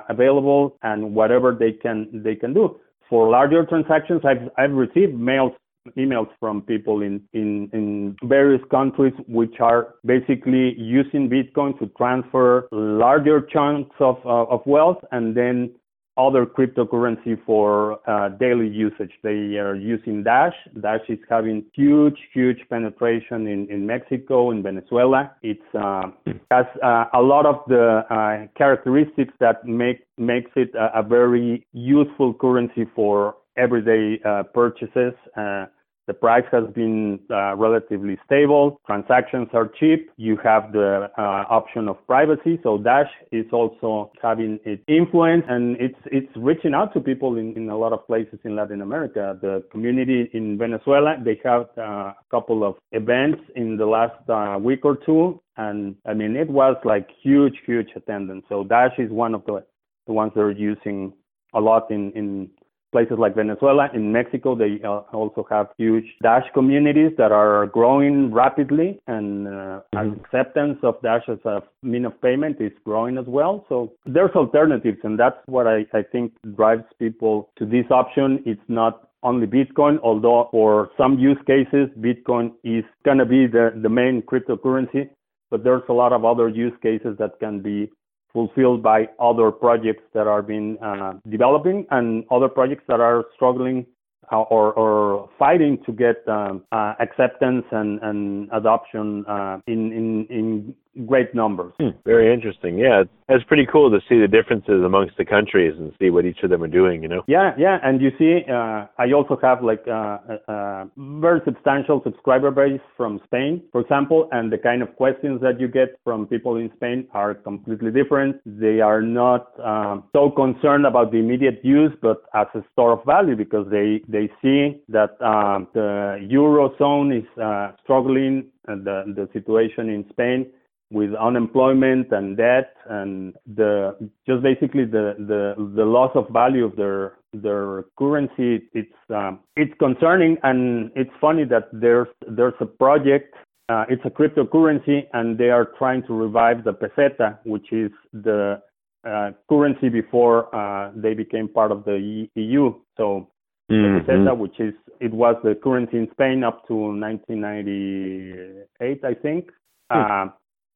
available 0.09 0.79
and 0.83 1.15
whatever 1.15 1.55
they 1.55 1.73
can 1.73 2.09
they 2.25 2.37
can 2.37 2.55
do. 2.55 2.81
For 3.11 3.29
larger 3.29 3.67
transactions, 3.67 4.23
I've 4.25 4.49
I've 4.57 4.73
received 4.73 5.15
mails 5.15 5.53
emails 5.97 6.29
from 6.39 6.63
people 6.63 7.03
in, 7.03 7.23
in, 7.33 7.71
in 7.73 8.17
various 8.25 8.63
countries 8.71 9.15
which 9.27 9.61
are 9.61 9.95
basically 10.05 10.75
using 10.79 11.29
Bitcoin 11.29 11.79
to 11.79 11.87
transfer 11.97 12.69
larger 12.71 13.41
chunks 13.41 13.95
of, 14.01 14.17
uh, 14.25 14.45
of 14.45 14.61
wealth 14.67 14.99
and 15.13 15.37
then 15.37 15.71
other 16.17 16.45
cryptocurrency 16.45 17.39
for 17.47 17.99
uh, 18.09 18.29
daily 18.29 18.69
usage. 18.69 19.13
They 19.23 19.57
are 19.57 19.75
using 19.75 20.23
Dash. 20.23 20.55
Dash 20.83 21.01
is 21.09 21.19
having 21.29 21.65
huge, 21.75 22.19
huge 22.35 22.59
penetration 22.69 23.47
in, 23.47 23.69
in 23.71 23.87
Mexico, 23.87 24.51
in 24.51 24.63
Venezuela. 24.63 25.33
It 25.43 25.61
uh, 25.75 26.11
has 26.51 26.67
uh, 26.83 27.05
a 27.15 27.23
lot 27.23 27.47
of 27.47 27.63
the 27.69 28.05
uh, 28.11 28.49
characteristics 28.59 29.33
that 29.41 29.65
make 29.65 30.05
makes 30.19 30.51
it 30.57 30.75
a, 30.75 30.99
a 30.99 31.03
very 31.03 31.67
useful 31.73 32.35
currency 32.35 32.87
for 32.95 33.37
everyday 33.61 34.21
uh, 34.25 34.43
purchases. 34.55 35.13
Uh, 35.37 35.67
the 36.07 36.15
price 36.15 36.45
has 36.51 36.65
been 36.75 37.21
uh, 37.31 37.55
relatively 37.55 38.19
stable. 38.27 38.81
Transactions 38.85 39.47
are 39.53 39.69
cheap. 39.79 40.11
You 40.17 40.37
have 40.43 40.73
the 40.73 41.09
option 41.17 41.87
of 41.89 42.05
privacy. 42.05 42.59
So 42.65 42.79
Dash 42.79 43.11
is 43.31 43.47
also 43.53 44.11
having 44.21 44.59
its 44.65 44.83
influence 44.89 45.45
and 45.49 45.77
it's 45.79 46.03
it's 46.07 46.33
reaching 46.37 46.75
out 46.75 46.93
to 46.95 47.01
people 47.01 47.37
in, 47.37 47.55
in 47.57 47.69
a 47.69 47.79
lot 47.79 47.93
of 47.93 48.05
places 48.09 48.41
in 48.45 48.57
Latin 48.57 48.81
America. 48.83 49.39
The 49.41 49.63
community 49.71 50.29
in 50.33 50.59
Venezuela, 50.59 51.17
they 51.25 51.39
have 51.45 51.67
a 51.77 52.17
couple 52.29 52.65
of 52.65 52.75
events 52.91 53.41
in 53.55 53.77
the 53.77 53.87
last 53.87 54.19
week 54.61 54.85
or 54.85 54.97
two. 55.07 55.41
And 55.59 55.95
I 56.07 56.15
mean, 56.15 56.35
it 56.35 56.51
was 56.51 56.75
like 56.85 57.07
huge, 57.23 57.55
huge 57.65 57.91
attendance. 57.95 58.45
So 58.49 58.65
Dash 58.65 58.99
is 58.99 59.13
one 59.13 59.33
of 59.33 59.45
the, 59.45 59.63
the 60.09 60.13
ones 60.13 60.33
that 60.35 60.41
are 60.41 60.51
using 60.51 61.13
a 61.55 61.61
lot 61.61 61.91
in, 61.91 62.11
in 62.13 62.51
places 62.93 63.19
like 63.19 63.35
Venezuela. 63.35 63.89
In 63.95 64.13
Mexico, 64.13 64.55
they 64.55 64.81
uh, 64.85 65.03
also 65.13 65.47
have 65.51 65.69
huge 65.79 66.05
Dash 66.23 66.45
communities 66.55 67.13
that 67.19 67.33
are 67.33 67.67
growing 67.67 68.33
rapidly, 68.33 69.01
and 69.07 69.47
uh, 69.47 69.51
mm-hmm. 69.95 70.21
acceptance 70.21 70.79
of 70.83 71.01
Dash 71.03 71.23
as 71.29 71.39
a 71.45 71.63
mean 71.83 72.05
of 72.05 72.21
payment 72.21 72.61
is 72.61 72.73
growing 72.85 73.19
as 73.19 73.27
well. 73.27 73.65
So 73.69 73.93
there's 74.07 74.35
alternatives, 74.35 74.99
and 75.05 75.19
that's 75.19 75.39
what 75.47 75.67
I, 75.67 75.87
I 75.93 76.03
think 76.03 76.33
drives 76.57 76.85
people 76.99 77.51
to 77.59 77.67
this 77.67 77.87
option. 77.91 78.43
It's 78.47 78.61
not 78.69 79.09
only 79.23 79.47
Bitcoin, 79.47 79.99
although 80.03 80.49
for 80.51 80.91
some 80.97 81.19
use 81.19 81.39
cases, 81.47 81.89
Bitcoin 81.99 82.53
is 82.65 82.85
going 83.05 83.19
to 83.19 83.27
be 83.27 83.47
the, 83.47 83.73
the 83.83 83.89
main 83.89 84.23
cryptocurrency, 84.23 85.11
but 85.51 85.65
there's 85.65 85.83
a 85.89 85.93
lot 85.93 86.13
of 86.13 86.25
other 86.25 86.49
use 86.49 86.73
cases 86.83 87.17
that 87.19 87.39
can 87.39 87.61
be 87.61 87.91
fulfilled 88.33 88.83
by 88.83 89.09
other 89.19 89.51
projects 89.51 90.03
that 90.15 90.27
are 90.27 90.43
being 90.43 90.79
uh, 90.83 91.15
developing 91.29 91.87
and 91.91 92.25
other 92.31 92.49
projects 92.49 92.85
that 92.89 93.01
are 93.01 93.25
struggling 93.35 93.87
uh, 94.33 94.43
or, 94.43 94.73
or 94.75 95.29
fighting 95.39 95.79
to 95.85 95.93
get 95.93 96.27
um, 96.29 96.63
uh, 96.73 96.95
acceptance 97.01 97.65
and, 97.73 98.01
and 98.03 98.49
adoption 98.53 99.25
uh, 99.27 99.59
in, 99.67 99.93
in, 99.93 100.27
in 100.31 100.75
great 101.07 101.35
numbers. 101.35 101.73
Hmm, 101.79 101.91
very 102.05 102.33
interesting. 102.33 102.79
Yeah, 102.79 103.05
it's 103.29 103.45
pretty 103.45 103.67
cool 103.71 103.91
to 103.91 104.01
see 104.09 104.19
the 104.19 104.27
differences 104.27 104.83
amongst 104.85 105.17
the 105.17 105.25
countries 105.25 105.75
and 105.79 105.93
see 106.01 106.11
what 106.11 106.25
each 106.25 106.39
of 106.43 106.51
them 106.51 106.63
are 106.63 106.69
doing. 106.69 107.03
You 107.03 107.09
know. 107.09 107.23
Yeah, 107.27 107.53
yeah, 107.59 107.79
and 107.83 108.01
you 108.01 108.11
see, 108.19 108.41
uh, 108.51 108.87
I 108.99 109.13
also 109.15 109.39
have 109.43 109.63
like 109.63 109.85
uh, 109.87 110.19
a, 110.49 110.53
a, 110.53 110.91
very 110.97 111.41
substantial 111.45 112.01
subscriber 112.03 112.51
base 112.51 112.81
from 112.97 113.21
Spain, 113.25 113.63
for 113.73 113.81
example, 113.81 114.29
and 114.33 114.53
the 114.53 114.59
kind 114.59 114.83
of 114.83 114.95
questions 114.97 115.41
that 115.43 115.61
you 115.61 115.69
get 115.69 115.99
from 116.05 116.27
people 116.27 116.57
in 116.57 116.71
Spain 116.77 117.07
are 117.13 117.35
completely 117.35 117.91
different. 117.91 118.37
They 118.45 118.81
are 118.81 119.03
not 119.03 119.49
um, 119.61 120.05
so 120.13 120.31
concerned 120.31 120.87
about 120.87 121.13
the 121.13 121.19
immediate 121.19 121.61
use, 121.63 121.93
but 122.03 122.23
as 122.35 122.47
a 122.55 122.65
store 122.73 122.93
of 122.93 123.05
value 123.05 123.37
because 123.37 123.67
they 123.71 124.03
they 124.09 124.29
see 124.43 124.83
that 124.89 125.21
um, 125.23 125.69
the 125.73 126.19
eurozone 126.31 127.17
is 127.17 127.39
uh, 127.39 127.73
struggling 127.83 128.47
and 128.67 128.85
the 128.85 129.05
the 129.15 129.29
situation 129.33 129.89
in 129.89 130.05
Spain 130.11 130.51
with 130.91 131.15
unemployment 131.15 132.11
and 132.11 132.37
debt 132.37 132.75
and 132.89 133.37
the 133.55 133.97
just 134.27 134.43
basically 134.43 134.85
the 134.85 135.15
the 135.19 135.55
the 135.77 135.85
loss 135.85 136.11
of 136.17 136.29
value 136.31 136.65
of 136.65 136.75
their 136.77 137.19
their 137.33 137.85
currency 137.97 138.69
it's 138.75 138.93
um, 139.11 139.39
it's 139.55 139.73
concerning. 139.79 140.37
And 140.43 140.91
it's 140.97 141.13
funny 141.21 141.45
that 141.45 141.69
there's 141.73 142.09
there's 142.29 142.55
a 142.61 142.67
project 142.67 143.37
uh, 143.69 143.85
it's 143.89 144.05
a 144.05 144.11
cryptocurrency 144.11 145.07
and 145.13 145.39
they 145.39 145.51
are 145.51 145.67
trying 145.79 146.03
to 146.09 146.13
revive 146.13 146.65
the 146.65 146.73
peseta 146.73 147.39
which 147.45 147.73
is 147.73 147.93
the 148.13 148.61
uh, 149.09 149.31
currency 149.49 149.89
before 149.89 150.53
uh, 150.55 150.91
they 150.97 151.15
became 151.15 151.47
part 151.47 151.71
of 151.71 151.85
the 151.85 152.27
EU 152.35 152.75
so 152.97 153.31
mm-hmm. 153.71 153.99
the 153.99 154.05
peseta 154.13 154.37
which 154.37 154.59
is 154.59 154.75
it 154.99 155.15
was 155.15 155.37
the 155.45 155.55
currency 155.63 155.99
in 155.99 156.09
Spain 156.11 156.43
up 156.43 156.67
to 156.67 156.75
1998 156.75 159.05
I 159.05 159.15
think. 159.15 159.53
Hmm 159.93 160.31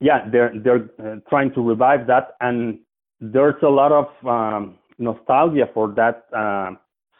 yeah, 0.04 0.28
they're 0.30 0.52
they're 0.62 0.90
uh, 1.02 1.16
trying 1.30 1.50
to 1.54 1.62
revive 1.62 2.06
that, 2.08 2.36
and 2.42 2.78
there's 3.20 3.60
a 3.62 3.68
lot 3.68 3.90
of 3.90 4.06
um, 4.26 4.76
nostalgia 4.98 5.66
for 5.72 5.94
that 5.96 6.26
uh, 6.36 6.72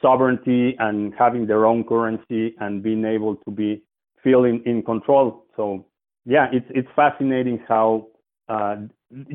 sovereignty 0.03 0.77
and 0.79 1.15
having 1.19 1.47
their 1.47 1.65
own 1.65 1.83
currency 1.85 2.55
and 2.61 2.83
being 2.83 3.07
able 3.07 3.37
to 3.37 3.51
be 3.51 3.83
feeling 4.23 4.63
in 4.67 4.83
control. 4.83 5.47
So 5.57 5.87
yeah, 6.27 6.49
it's 6.53 6.67
it's 6.75 6.89
fascinating 6.95 7.59
how 7.67 8.09
uh, 8.51 8.77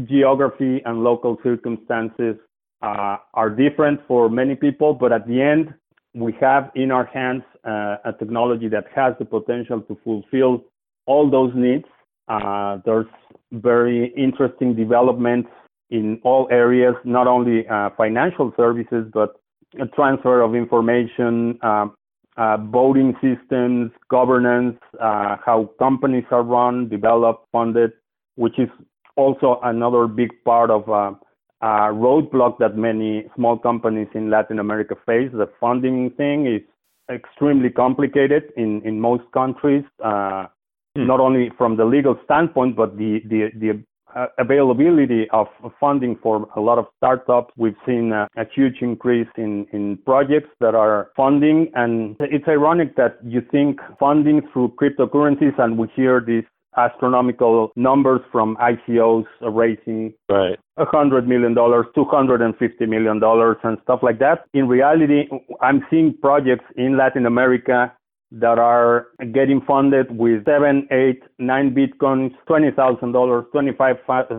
geography 0.08 0.84
and 0.86 1.04
local 1.04 1.38
circumstances 1.42 2.36
uh, 2.84 3.18
are 3.34 3.50
different 3.50 4.00
for 4.08 4.30
many 4.30 4.54
people, 4.54 4.94
but 4.94 5.12
at 5.12 5.26
the 5.28 5.42
end, 5.42 5.74
we 6.14 6.36
have 6.40 6.70
in 6.76 6.92
our 6.92 7.06
hands 7.06 7.42
uh, 7.66 7.96
a 8.06 8.14
technology 8.20 8.68
that 8.68 8.86
has 8.96 9.16
the 9.18 9.26
potential 9.26 9.82
to 9.82 9.98
fulfill 10.04 10.66
all 11.08 11.32
those 11.32 11.52
needs 11.56 11.86
uh, 12.30 12.78
there's 12.86 13.08
very 13.52 14.14
interesting 14.16 14.76
developments 14.76 15.50
in 15.90 16.20
all 16.24 16.48
areas, 16.52 16.96
not 17.04 17.28
only 17.28 17.68
uh, 17.68 17.90
financial 17.98 18.54
services, 18.56 19.06
but 19.14 19.40
a 19.80 19.88
transfer 19.88 20.42
of 20.42 20.56
information, 20.56 21.58
uh, 21.62 21.88
uh 22.38 22.58
voting 22.58 23.14
systems, 23.22 23.92
governance, 24.10 24.78
uh, 25.02 25.36
how 25.44 25.70
companies 25.80 26.26
are 26.32 26.44
run, 26.44 26.88
developed, 26.90 27.46
funded, 27.52 27.92
which 28.36 28.58
is 28.60 28.70
also 29.16 29.60
another 29.64 30.08
big 30.08 30.30
part 30.46 30.70
of 30.70 30.90
uh, 30.90 31.12
a 31.62 31.92
roadblock 31.92 32.58
that 32.60 32.78
many 32.78 33.26
small 33.36 33.58
companies 33.58 34.08
in 34.14 34.30
Latin 34.30 34.60
America 34.60 34.96
face. 35.06 35.30
The 35.34 35.50
funding 35.60 36.12
thing 36.12 36.46
is 36.46 36.62
extremely 37.12 37.70
complicated 37.70 38.54
in, 38.56 38.82
in 38.86 39.00
most 39.00 39.24
countries. 39.34 39.84
Hmm. 41.00 41.08
not 41.08 41.20
only 41.20 41.52
from 41.58 41.78
the 41.78 41.86
legal 41.86 42.18
standpoint, 42.26 42.76
but 42.76 42.98
the 42.98 43.22
the 43.26 43.50
the 43.56 43.84
uh, 44.16 44.26
availability 44.40 45.28
of 45.32 45.48
funding 45.80 46.18
for 46.22 46.48
a 46.56 46.60
lot 46.60 46.80
of 46.80 46.88
startups. 46.98 47.54
We've 47.58 47.76
seen 47.86 48.12
a, 48.12 48.28
a, 48.38 48.46
huge 48.56 48.78
increase 48.82 49.28
in, 49.38 49.68
in 49.72 49.98
projects 50.04 50.50
that 50.60 50.74
are 50.74 51.12
funding. 51.16 51.72
And 51.76 52.16
it's 52.20 52.48
ironic 52.48 52.96
that 52.96 53.20
you 53.24 53.42
think 53.52 53.80
funding 54.00 54.42
through 54.52 54.74
cryptocurrencies, 54.82 55.58
and 55.60 55.78
we 55.78 55.88
hear 55.96 56.24
these 56.26 56.44
astronomical 56.78 57.72
numbers 57.76 58.22
from 58.32 58.56
ICOs 58.58 59.26
raising 59.42 60.14
right. 60.30 60.58
$100 60.78 61.28
million, 61.28 61.54
$250 61.56 62.88
million, 62.88 63.22
and 63.64 63.78
stuff 63.84 64.00
like 64.02 64.20
that. 64.20 64.46
In 64.54 64.68
reality, 64.68 65.26
I'm 65.62 65.86
seeing 65.90 66.16
projects 66.22 66.66
in 66.78 66.98
Latin 66.98 67.26
America 67.26 67.94
that 68.32 68.60
are 68.60 69.08
getting 69.34 69.62
funded 69.62 70.16
with 70.18 70.46
seven, 70.46 70.88
eight, 70.92 71.22
nine 71.40 71.74
bitcoins, 71.74 72.32
twenty 72.48 72.72
thousand 72.72 73.12
dollars, 73.12 73.46
twenty-five 73.52 73.96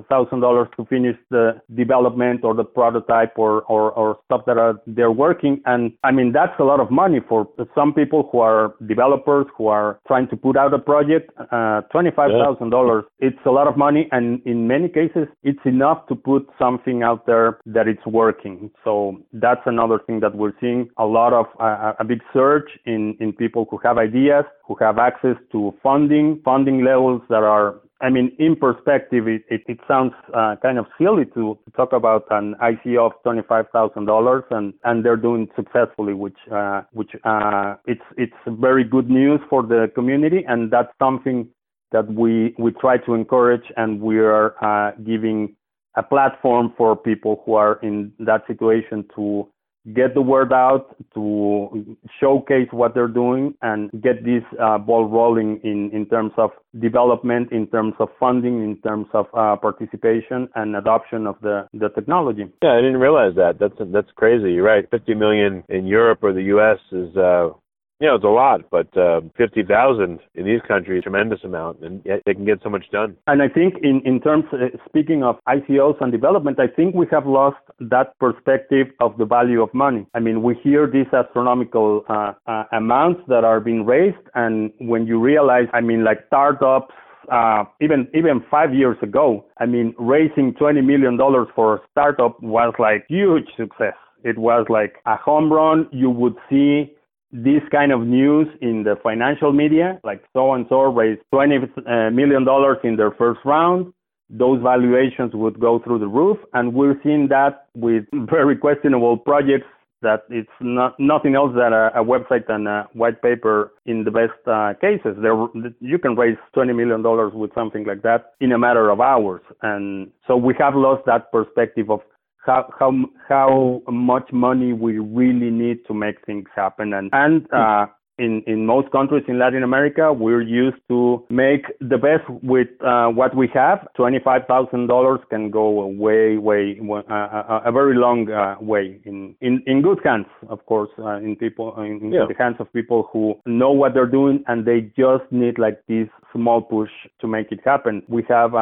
thousand 0.09 0.41
dollars 0.41 0.69
to 0.77 0.85
finish 0.87 1.17
the 1.31 1.61
development 1.75 2.45
or 2.45 2.55
the 2.55 2.65
prototype 2.65 3.33
or, 3.37 3.63
or 3.63 3.91
or 3.93 4.19
stuff 4.27 4.43
that 4.47 4.59
are 4.59 4.81
they're 4.87 5.11
working. 5.11 5.61
And 5.67 5.93
I 6.05 6.13
mean 6.13 6.33
that's 6.33 6.59
a 6.59 6.65
lot 6.65 6.81
of 6.81 6.91
money 6.91 7.21
for 7.29 7.49
some 7.75 7.93
people 7.93 8.29
who 8.31 8.39
are 8.39 8.75
developers 8.87 9.47
who 9.57 9.67
are 9.67 9.99
trying 10.07 10.29
to 10.29 10.37
put 10.37 10.57
out 10.57 10.73
a 10.73 10.79
project. 10.79 11.31
Uh, 11.51 11.83
twenty-five 11.93 12.31
thousand 12.31 12.71
dollars, 12.71 13.05
it's 13.19 13.39
a 13.47 13.51
lot 13.51 13.67
of 13.67 13.77
money, 13.77 14.09
and 14.13 14.41
in 14.47 14.69
many 14.69 14.89
cases 14.89 15.27
it's 15.43 15.65
enough 15.65 16.07
to 16.09 16.15
put 16.15 16.49
something 16.59 17.03
out 17.03 17.27
there 17.27 17.59
that 17.67 17.89
it's 17.89 18.05
working. 18.07 18.71
So 18.85 19.21
that's 19.33 19.63
another 19.67 19.99
thing 20.07 20.21
that 20.21 20.35
we're 20.35 20.53
seeing 20.61 20.89
a 20.97 21.07
lot 21.07 21.33
of 21.33 21.47
uh, 21.59 21.95
a 21.99 22.05
big 22.05 22.21
surge 22.33 22.69
in 22.87 23.17
in 23.21 23.33
people 23.33 23.67
who 23.71 23.80
have 23.83 23.99
ideas, 23.99 24.45
who 24.67 24.77
have 24.81 24.99
access 24.99 25.37
to 25.53 25.75
funding, 25.83 26.41
funding 26.45 26.85
levels 26.85 27.23
that 27.29 27.43
are 27.43 27.81
I 28.03 28.09
mean, 28.09 28.35
in 28.39 28.57
perspective, 28.57 29.29
it, 29.29 29.43
it, 29.51 29.63
it 29.69 29.79
sounds 29.87 30.15
uh, 30.33 30.57
kind 30.63 30.79
of 30.79 30.87
silly 30.97 31.27
to, 31.35 31.59
to 31.65 31.71
talk 31.77 31.93
about 31.93 32.25
an 32.31 32.55
ICO 32.63 33.07
of 33.07 33.13
$25,000 33.27 34.43
and, 34.51 34.73
and 34.85 35.05
they're 35.05 35.17
doing 35.19 35.49
successfully, 35.55 36.15
which, 36.15 36.39
uh, 36.51 36.83
which, 36.93 37.11
uh, 37.25 37.75
it's, 37.85 38.01
it's 38.17 38.33
very 38.47 38.85
good 38.85 39.11
news 39.11 39.41
for 39.51 39.63
the 39.63 39.91
community. 39.95 40.45
And 40.49 40.71
that's 40.71 40.89
something 40.99 41.49
that 41.93 42.11
we, 42.11 42.55
we 42.59 42.73
try 42.73 42.97
to 42.99 43.15
encourage 43.15 43.65
and 43.77 44.01
we 44.01 44.19
are, 44.19 44.55
uh, 44.65 44.93
giving 45.05 45.55
a 45.97 46.03
platform 46.03 46.73
for 46.79 46.97
people 46.97 47.43
who 47.45 47.55
are 47.55 47.79
in 47.83 48.13
that 48.21 48.47
situation 48.47 49.05
to 49.15 49.47
get 49.95 50.15
the 50.15 50.21
word 50.21 50.53
out, 50.53 50.97
to 51.15 51.97
showcase 52.21 52.69
what 52.71 52.95
they're 52.95 53.09
doing, 53.09 53.55
and 53.63 53.91
get 54.03 54.25
this 54.25 54.43
uh, 54.63 54.79
ball 54.79 55.07
rolling 55.07 55.61
in, 55.65 55.91
in 55.93 56.07
terms 56.07 56.33
of 56.37 56.51
development, 56.79 57.51
in 57.53 57.67
terms 57.67 57.95
of 57.99 58.09
funding, 58.19 58.63
in 58.63 58.77
terms 58.83 59.07
of 59.15 59.27
uh, 59.35 59.57
participation 59.57 60.49
and 60.55 60.77
adoption 60.77 61.27
of 61.27 61.37
the, 61.43 61.67
the 61.75 61.89
technology. 61.91 62.45
Yeah, 62.63 62.73
I 62.73 62.81
didn't 62.81 62.99
realize 62.99 63.35
that. 63.37 63.59
That's 63.59 63.75
that's 63.93 64.11
crazy. 64.17 64.53
You're 64.53 64.65
right. 64.65 64.89
50 64.91 65.15
million 65.15 65.65
in 65.69 65.87
Europe 65.87 66.21
or 66.23 66.33
the 66.33 66.43
U.S. 66.55 66.79
is 66.93 67.17
uh, 67.17 67.51
you 68.01 68.07
know, 68.09 68.15
it's 68.15 68.25
a 68.25 68.29
lot, 68.29 68.63
but 68.71 68.97
uh, 68.97 69.21
50,000 69.37 70.21
in 70.35 70.45
these 70.47 70.61
countries, 70.67 71.03
tremendous 71.03 71.41
amount, 71.45 71.81
and 71.81 72.01
yet 72.07 72.23
they 72.25 72.33
can 72.33 72.47
get 72.47 72.61
so 72.63 72.71
much 72.71 72.85
done. 72.91 73.15
And 73.27 73.43
I 73.43 73.49
think 73.49 73.75
in, 73.83 74.01
in 74.07 74.21
terms, 74.23 74.45
uh, 74.53 74.77
speaking 74.87 75.23
of 75.23 75.37
ICOs 75.47 76.01
and 76.01 76.11
development, 76.11 76.59
I 76.59 76.67
think 76.67 76.95
we 76.95 77.07
have 77.11 77.27
lost 77.27 77.59
that 77.79 78.19
perspective 78.19 78.87
of 79.01 79.19
the 79.19 79.27
value 79.27 79.63
of 79.63 79.73
money. 79.75 80.07
I 80.15 80.21
mean, 80.21 80.43
we 80.43 80.55
hear 80.63 80.87
these 80.91 81.13
astronomical 81.13 82.05
uh, 82.09 82.33
uh, 82.47 82.65
amounts 82.73 83.21
that 83.29 83.45
are 83.45 83.61
being 83.61 83.85
raised, 83.85 84.17
and 84.35 84.73
when 84.79 85.07
you 85.07 85.21
realize, 85.21 85.67
I 85.75 85.83
mean, 85.83 86.03
like 86.03 86.21
startups, 86.27 86.95
uh, 87.31 87.65
even 87.83 88.09
even 88.15 88.43
five 88.51 88.75
years 88.75 88.97
ago, 89.03 89.45
I 89.59 89.67
mean, 89.67 89.95
raising 89.99 90.55
twenty 90.55 90.81
million 90.81 91.17
dollars 91.17 91.49
for 91.55 91.77
a 91.77 91.81
startup 91.93 92.43
was 92.43 92.73
like 92.79 93.05
huge 93.09 93.47
success. 93.57 93.95
It 94.25 94.39
was 94.39 94.67
like 94.69 94.95
a 95.07 95.17
home 95.17 95.53
run. 95.53 95.87
You 95.93 96.11
would 96.11 96.35
see 96.49 96.93
this 97.33 97.63
kind 97.71 97.93
of 97.93 98.01
news 98.01 98.49
in 98.61 98.83
the 98.83 98.97
financial 99.03 99.53
media, 99.53 100.01
like 100.03 100.23
so 100.33 100.53
and 100.55 100.67
so 100.69 100.83
raised 100.83 101.21
$20 101.33 101.69
uh, 101.87 102.89
in 102.89 102.97
their 102.97 103.11
first 103.13 103.41
round. 103.45 103.93
Those 104.29 104.63
valuations 104.63 105.33
would 105.35 105.59
go 105.59 105.81
through 105.81 106.01
the 106.01 106.09
roof. 106.09 106.39
And 106.53 106.75
we're 106.75 107.01
seeing 107.03 107.29
that 107.29 107.67
with 107.75 108.05
very 108.13 108.57
questionable 108.57 109.17
projects 109.17 109.67
that 110.03 110.23
it's 110.31 110.49
not 110.61 110.99
nothing 110.99 111.35
else 111.35 111.53
than 111.55 111.73
a, 111.73 111.89
a 111.95 112.05
website 112.05 112.49
and 112.49 112.67
a 112.67 112.89
white 112.95 113.21
paper 113.21 113.73
in 113.85 114.05
the 114.05 114.11
best 114.11 114.33
uh, 114.47 114.73
cases. 114.81 115.17
There, 115.21 115.35
you 115.81 115.99
can 115.99 116.17
raise 116.17 116.39
$20 116.57 116.75
million 116.75 117.39
with 117.39 117.55
something 117.55 117.85
like 117.85 118.03
that 118.03 118.33
in 118.41 118.53
a 118.53 118.59
matter 118.59 118.89
of 118.89 119.01
hours. 119.01 119.43
And 119.63 120.11
so 120.27 120.37
we 120.37 120.55
have 120.59 120.75
lost 120.75 121.05
that 121.07 121.31
perspective 121.31 121.91
of 121.91 122.01
how 122.45 122.69
how 122.79 122.93
how 123.29 123.83
much 123.91 124.33
money 124.33 124.73
we 124.73 124.99
really 124.99 125.51
need 125.51 125.85
to 125.87 125.95
make 125.95 126.25
things 126.25 126.49
happen. 126.55 126.93
And 126.95 127.11
and 127.13 127.47
uh, 127.53 127.87
in 128.21 128.43
in 128.47 128.67
most 128.67 128.91
countries 128.93 129.25
in 129.27 129.39
Latin 129.39 129.63
America 129.63 130.13
we're 130.13 130.43
used 130.43 130.77
to 130.89 131.25
make 131.31 131.65
the 131.81 131.97
best 131.97 132.29
with 132.43 132.69
uh, 132.85 133.09
what 133.09 133.35
we 133.35 133.49
have. 133.55 133.87
Twenty 133.97 134.21
five 134.23 134.43
thousand 134.47 134.87
dollars 134.87 135.21
can 135.31 135.51
go 135.51 135.81
a 135.81 135.89
way 135.89 136.37
way 136.37 136.79
uh, 136.81 137.15
a, 137.15 137.63
a 137.67 137.73
very 137.73 137.97
long 137.97 138.31
uh, 138.31 138.57
way 138.61 139.01
in, 139.05 139.35
in 139.41 139.63
in 139.67 139.83
good 139.83 140.01
hands 140.05 140.27
of 140.49 140.65
course 140.67 140.91
uh, 140.99 141.17
in 141.17 141.35
people 141.37 141.75
in, 141.83 142.13
yeah. 142.13 142.27
the 142.29 142.35
hands 142.39 142.57
of 142.61 142.73
people 142.73 143.09
who 143.13 143.35
know 143.47 143.71
what 143.71 143.95
they're 143.95 144.15
doing 144.21 144.45
and 144.49 144.67
they 144.67 144.81
just 144.97 145.25
need 145.31 145.59
like 145.59 145.81
this 145.89 146.09
small 146.33 146.61
push 146.61 146.91
to 147.21 147.27
make 147.27 147.51
it 147.51 147.61
happen. 147.65 148.03
We 148.09 148.23
have 148.29 148.55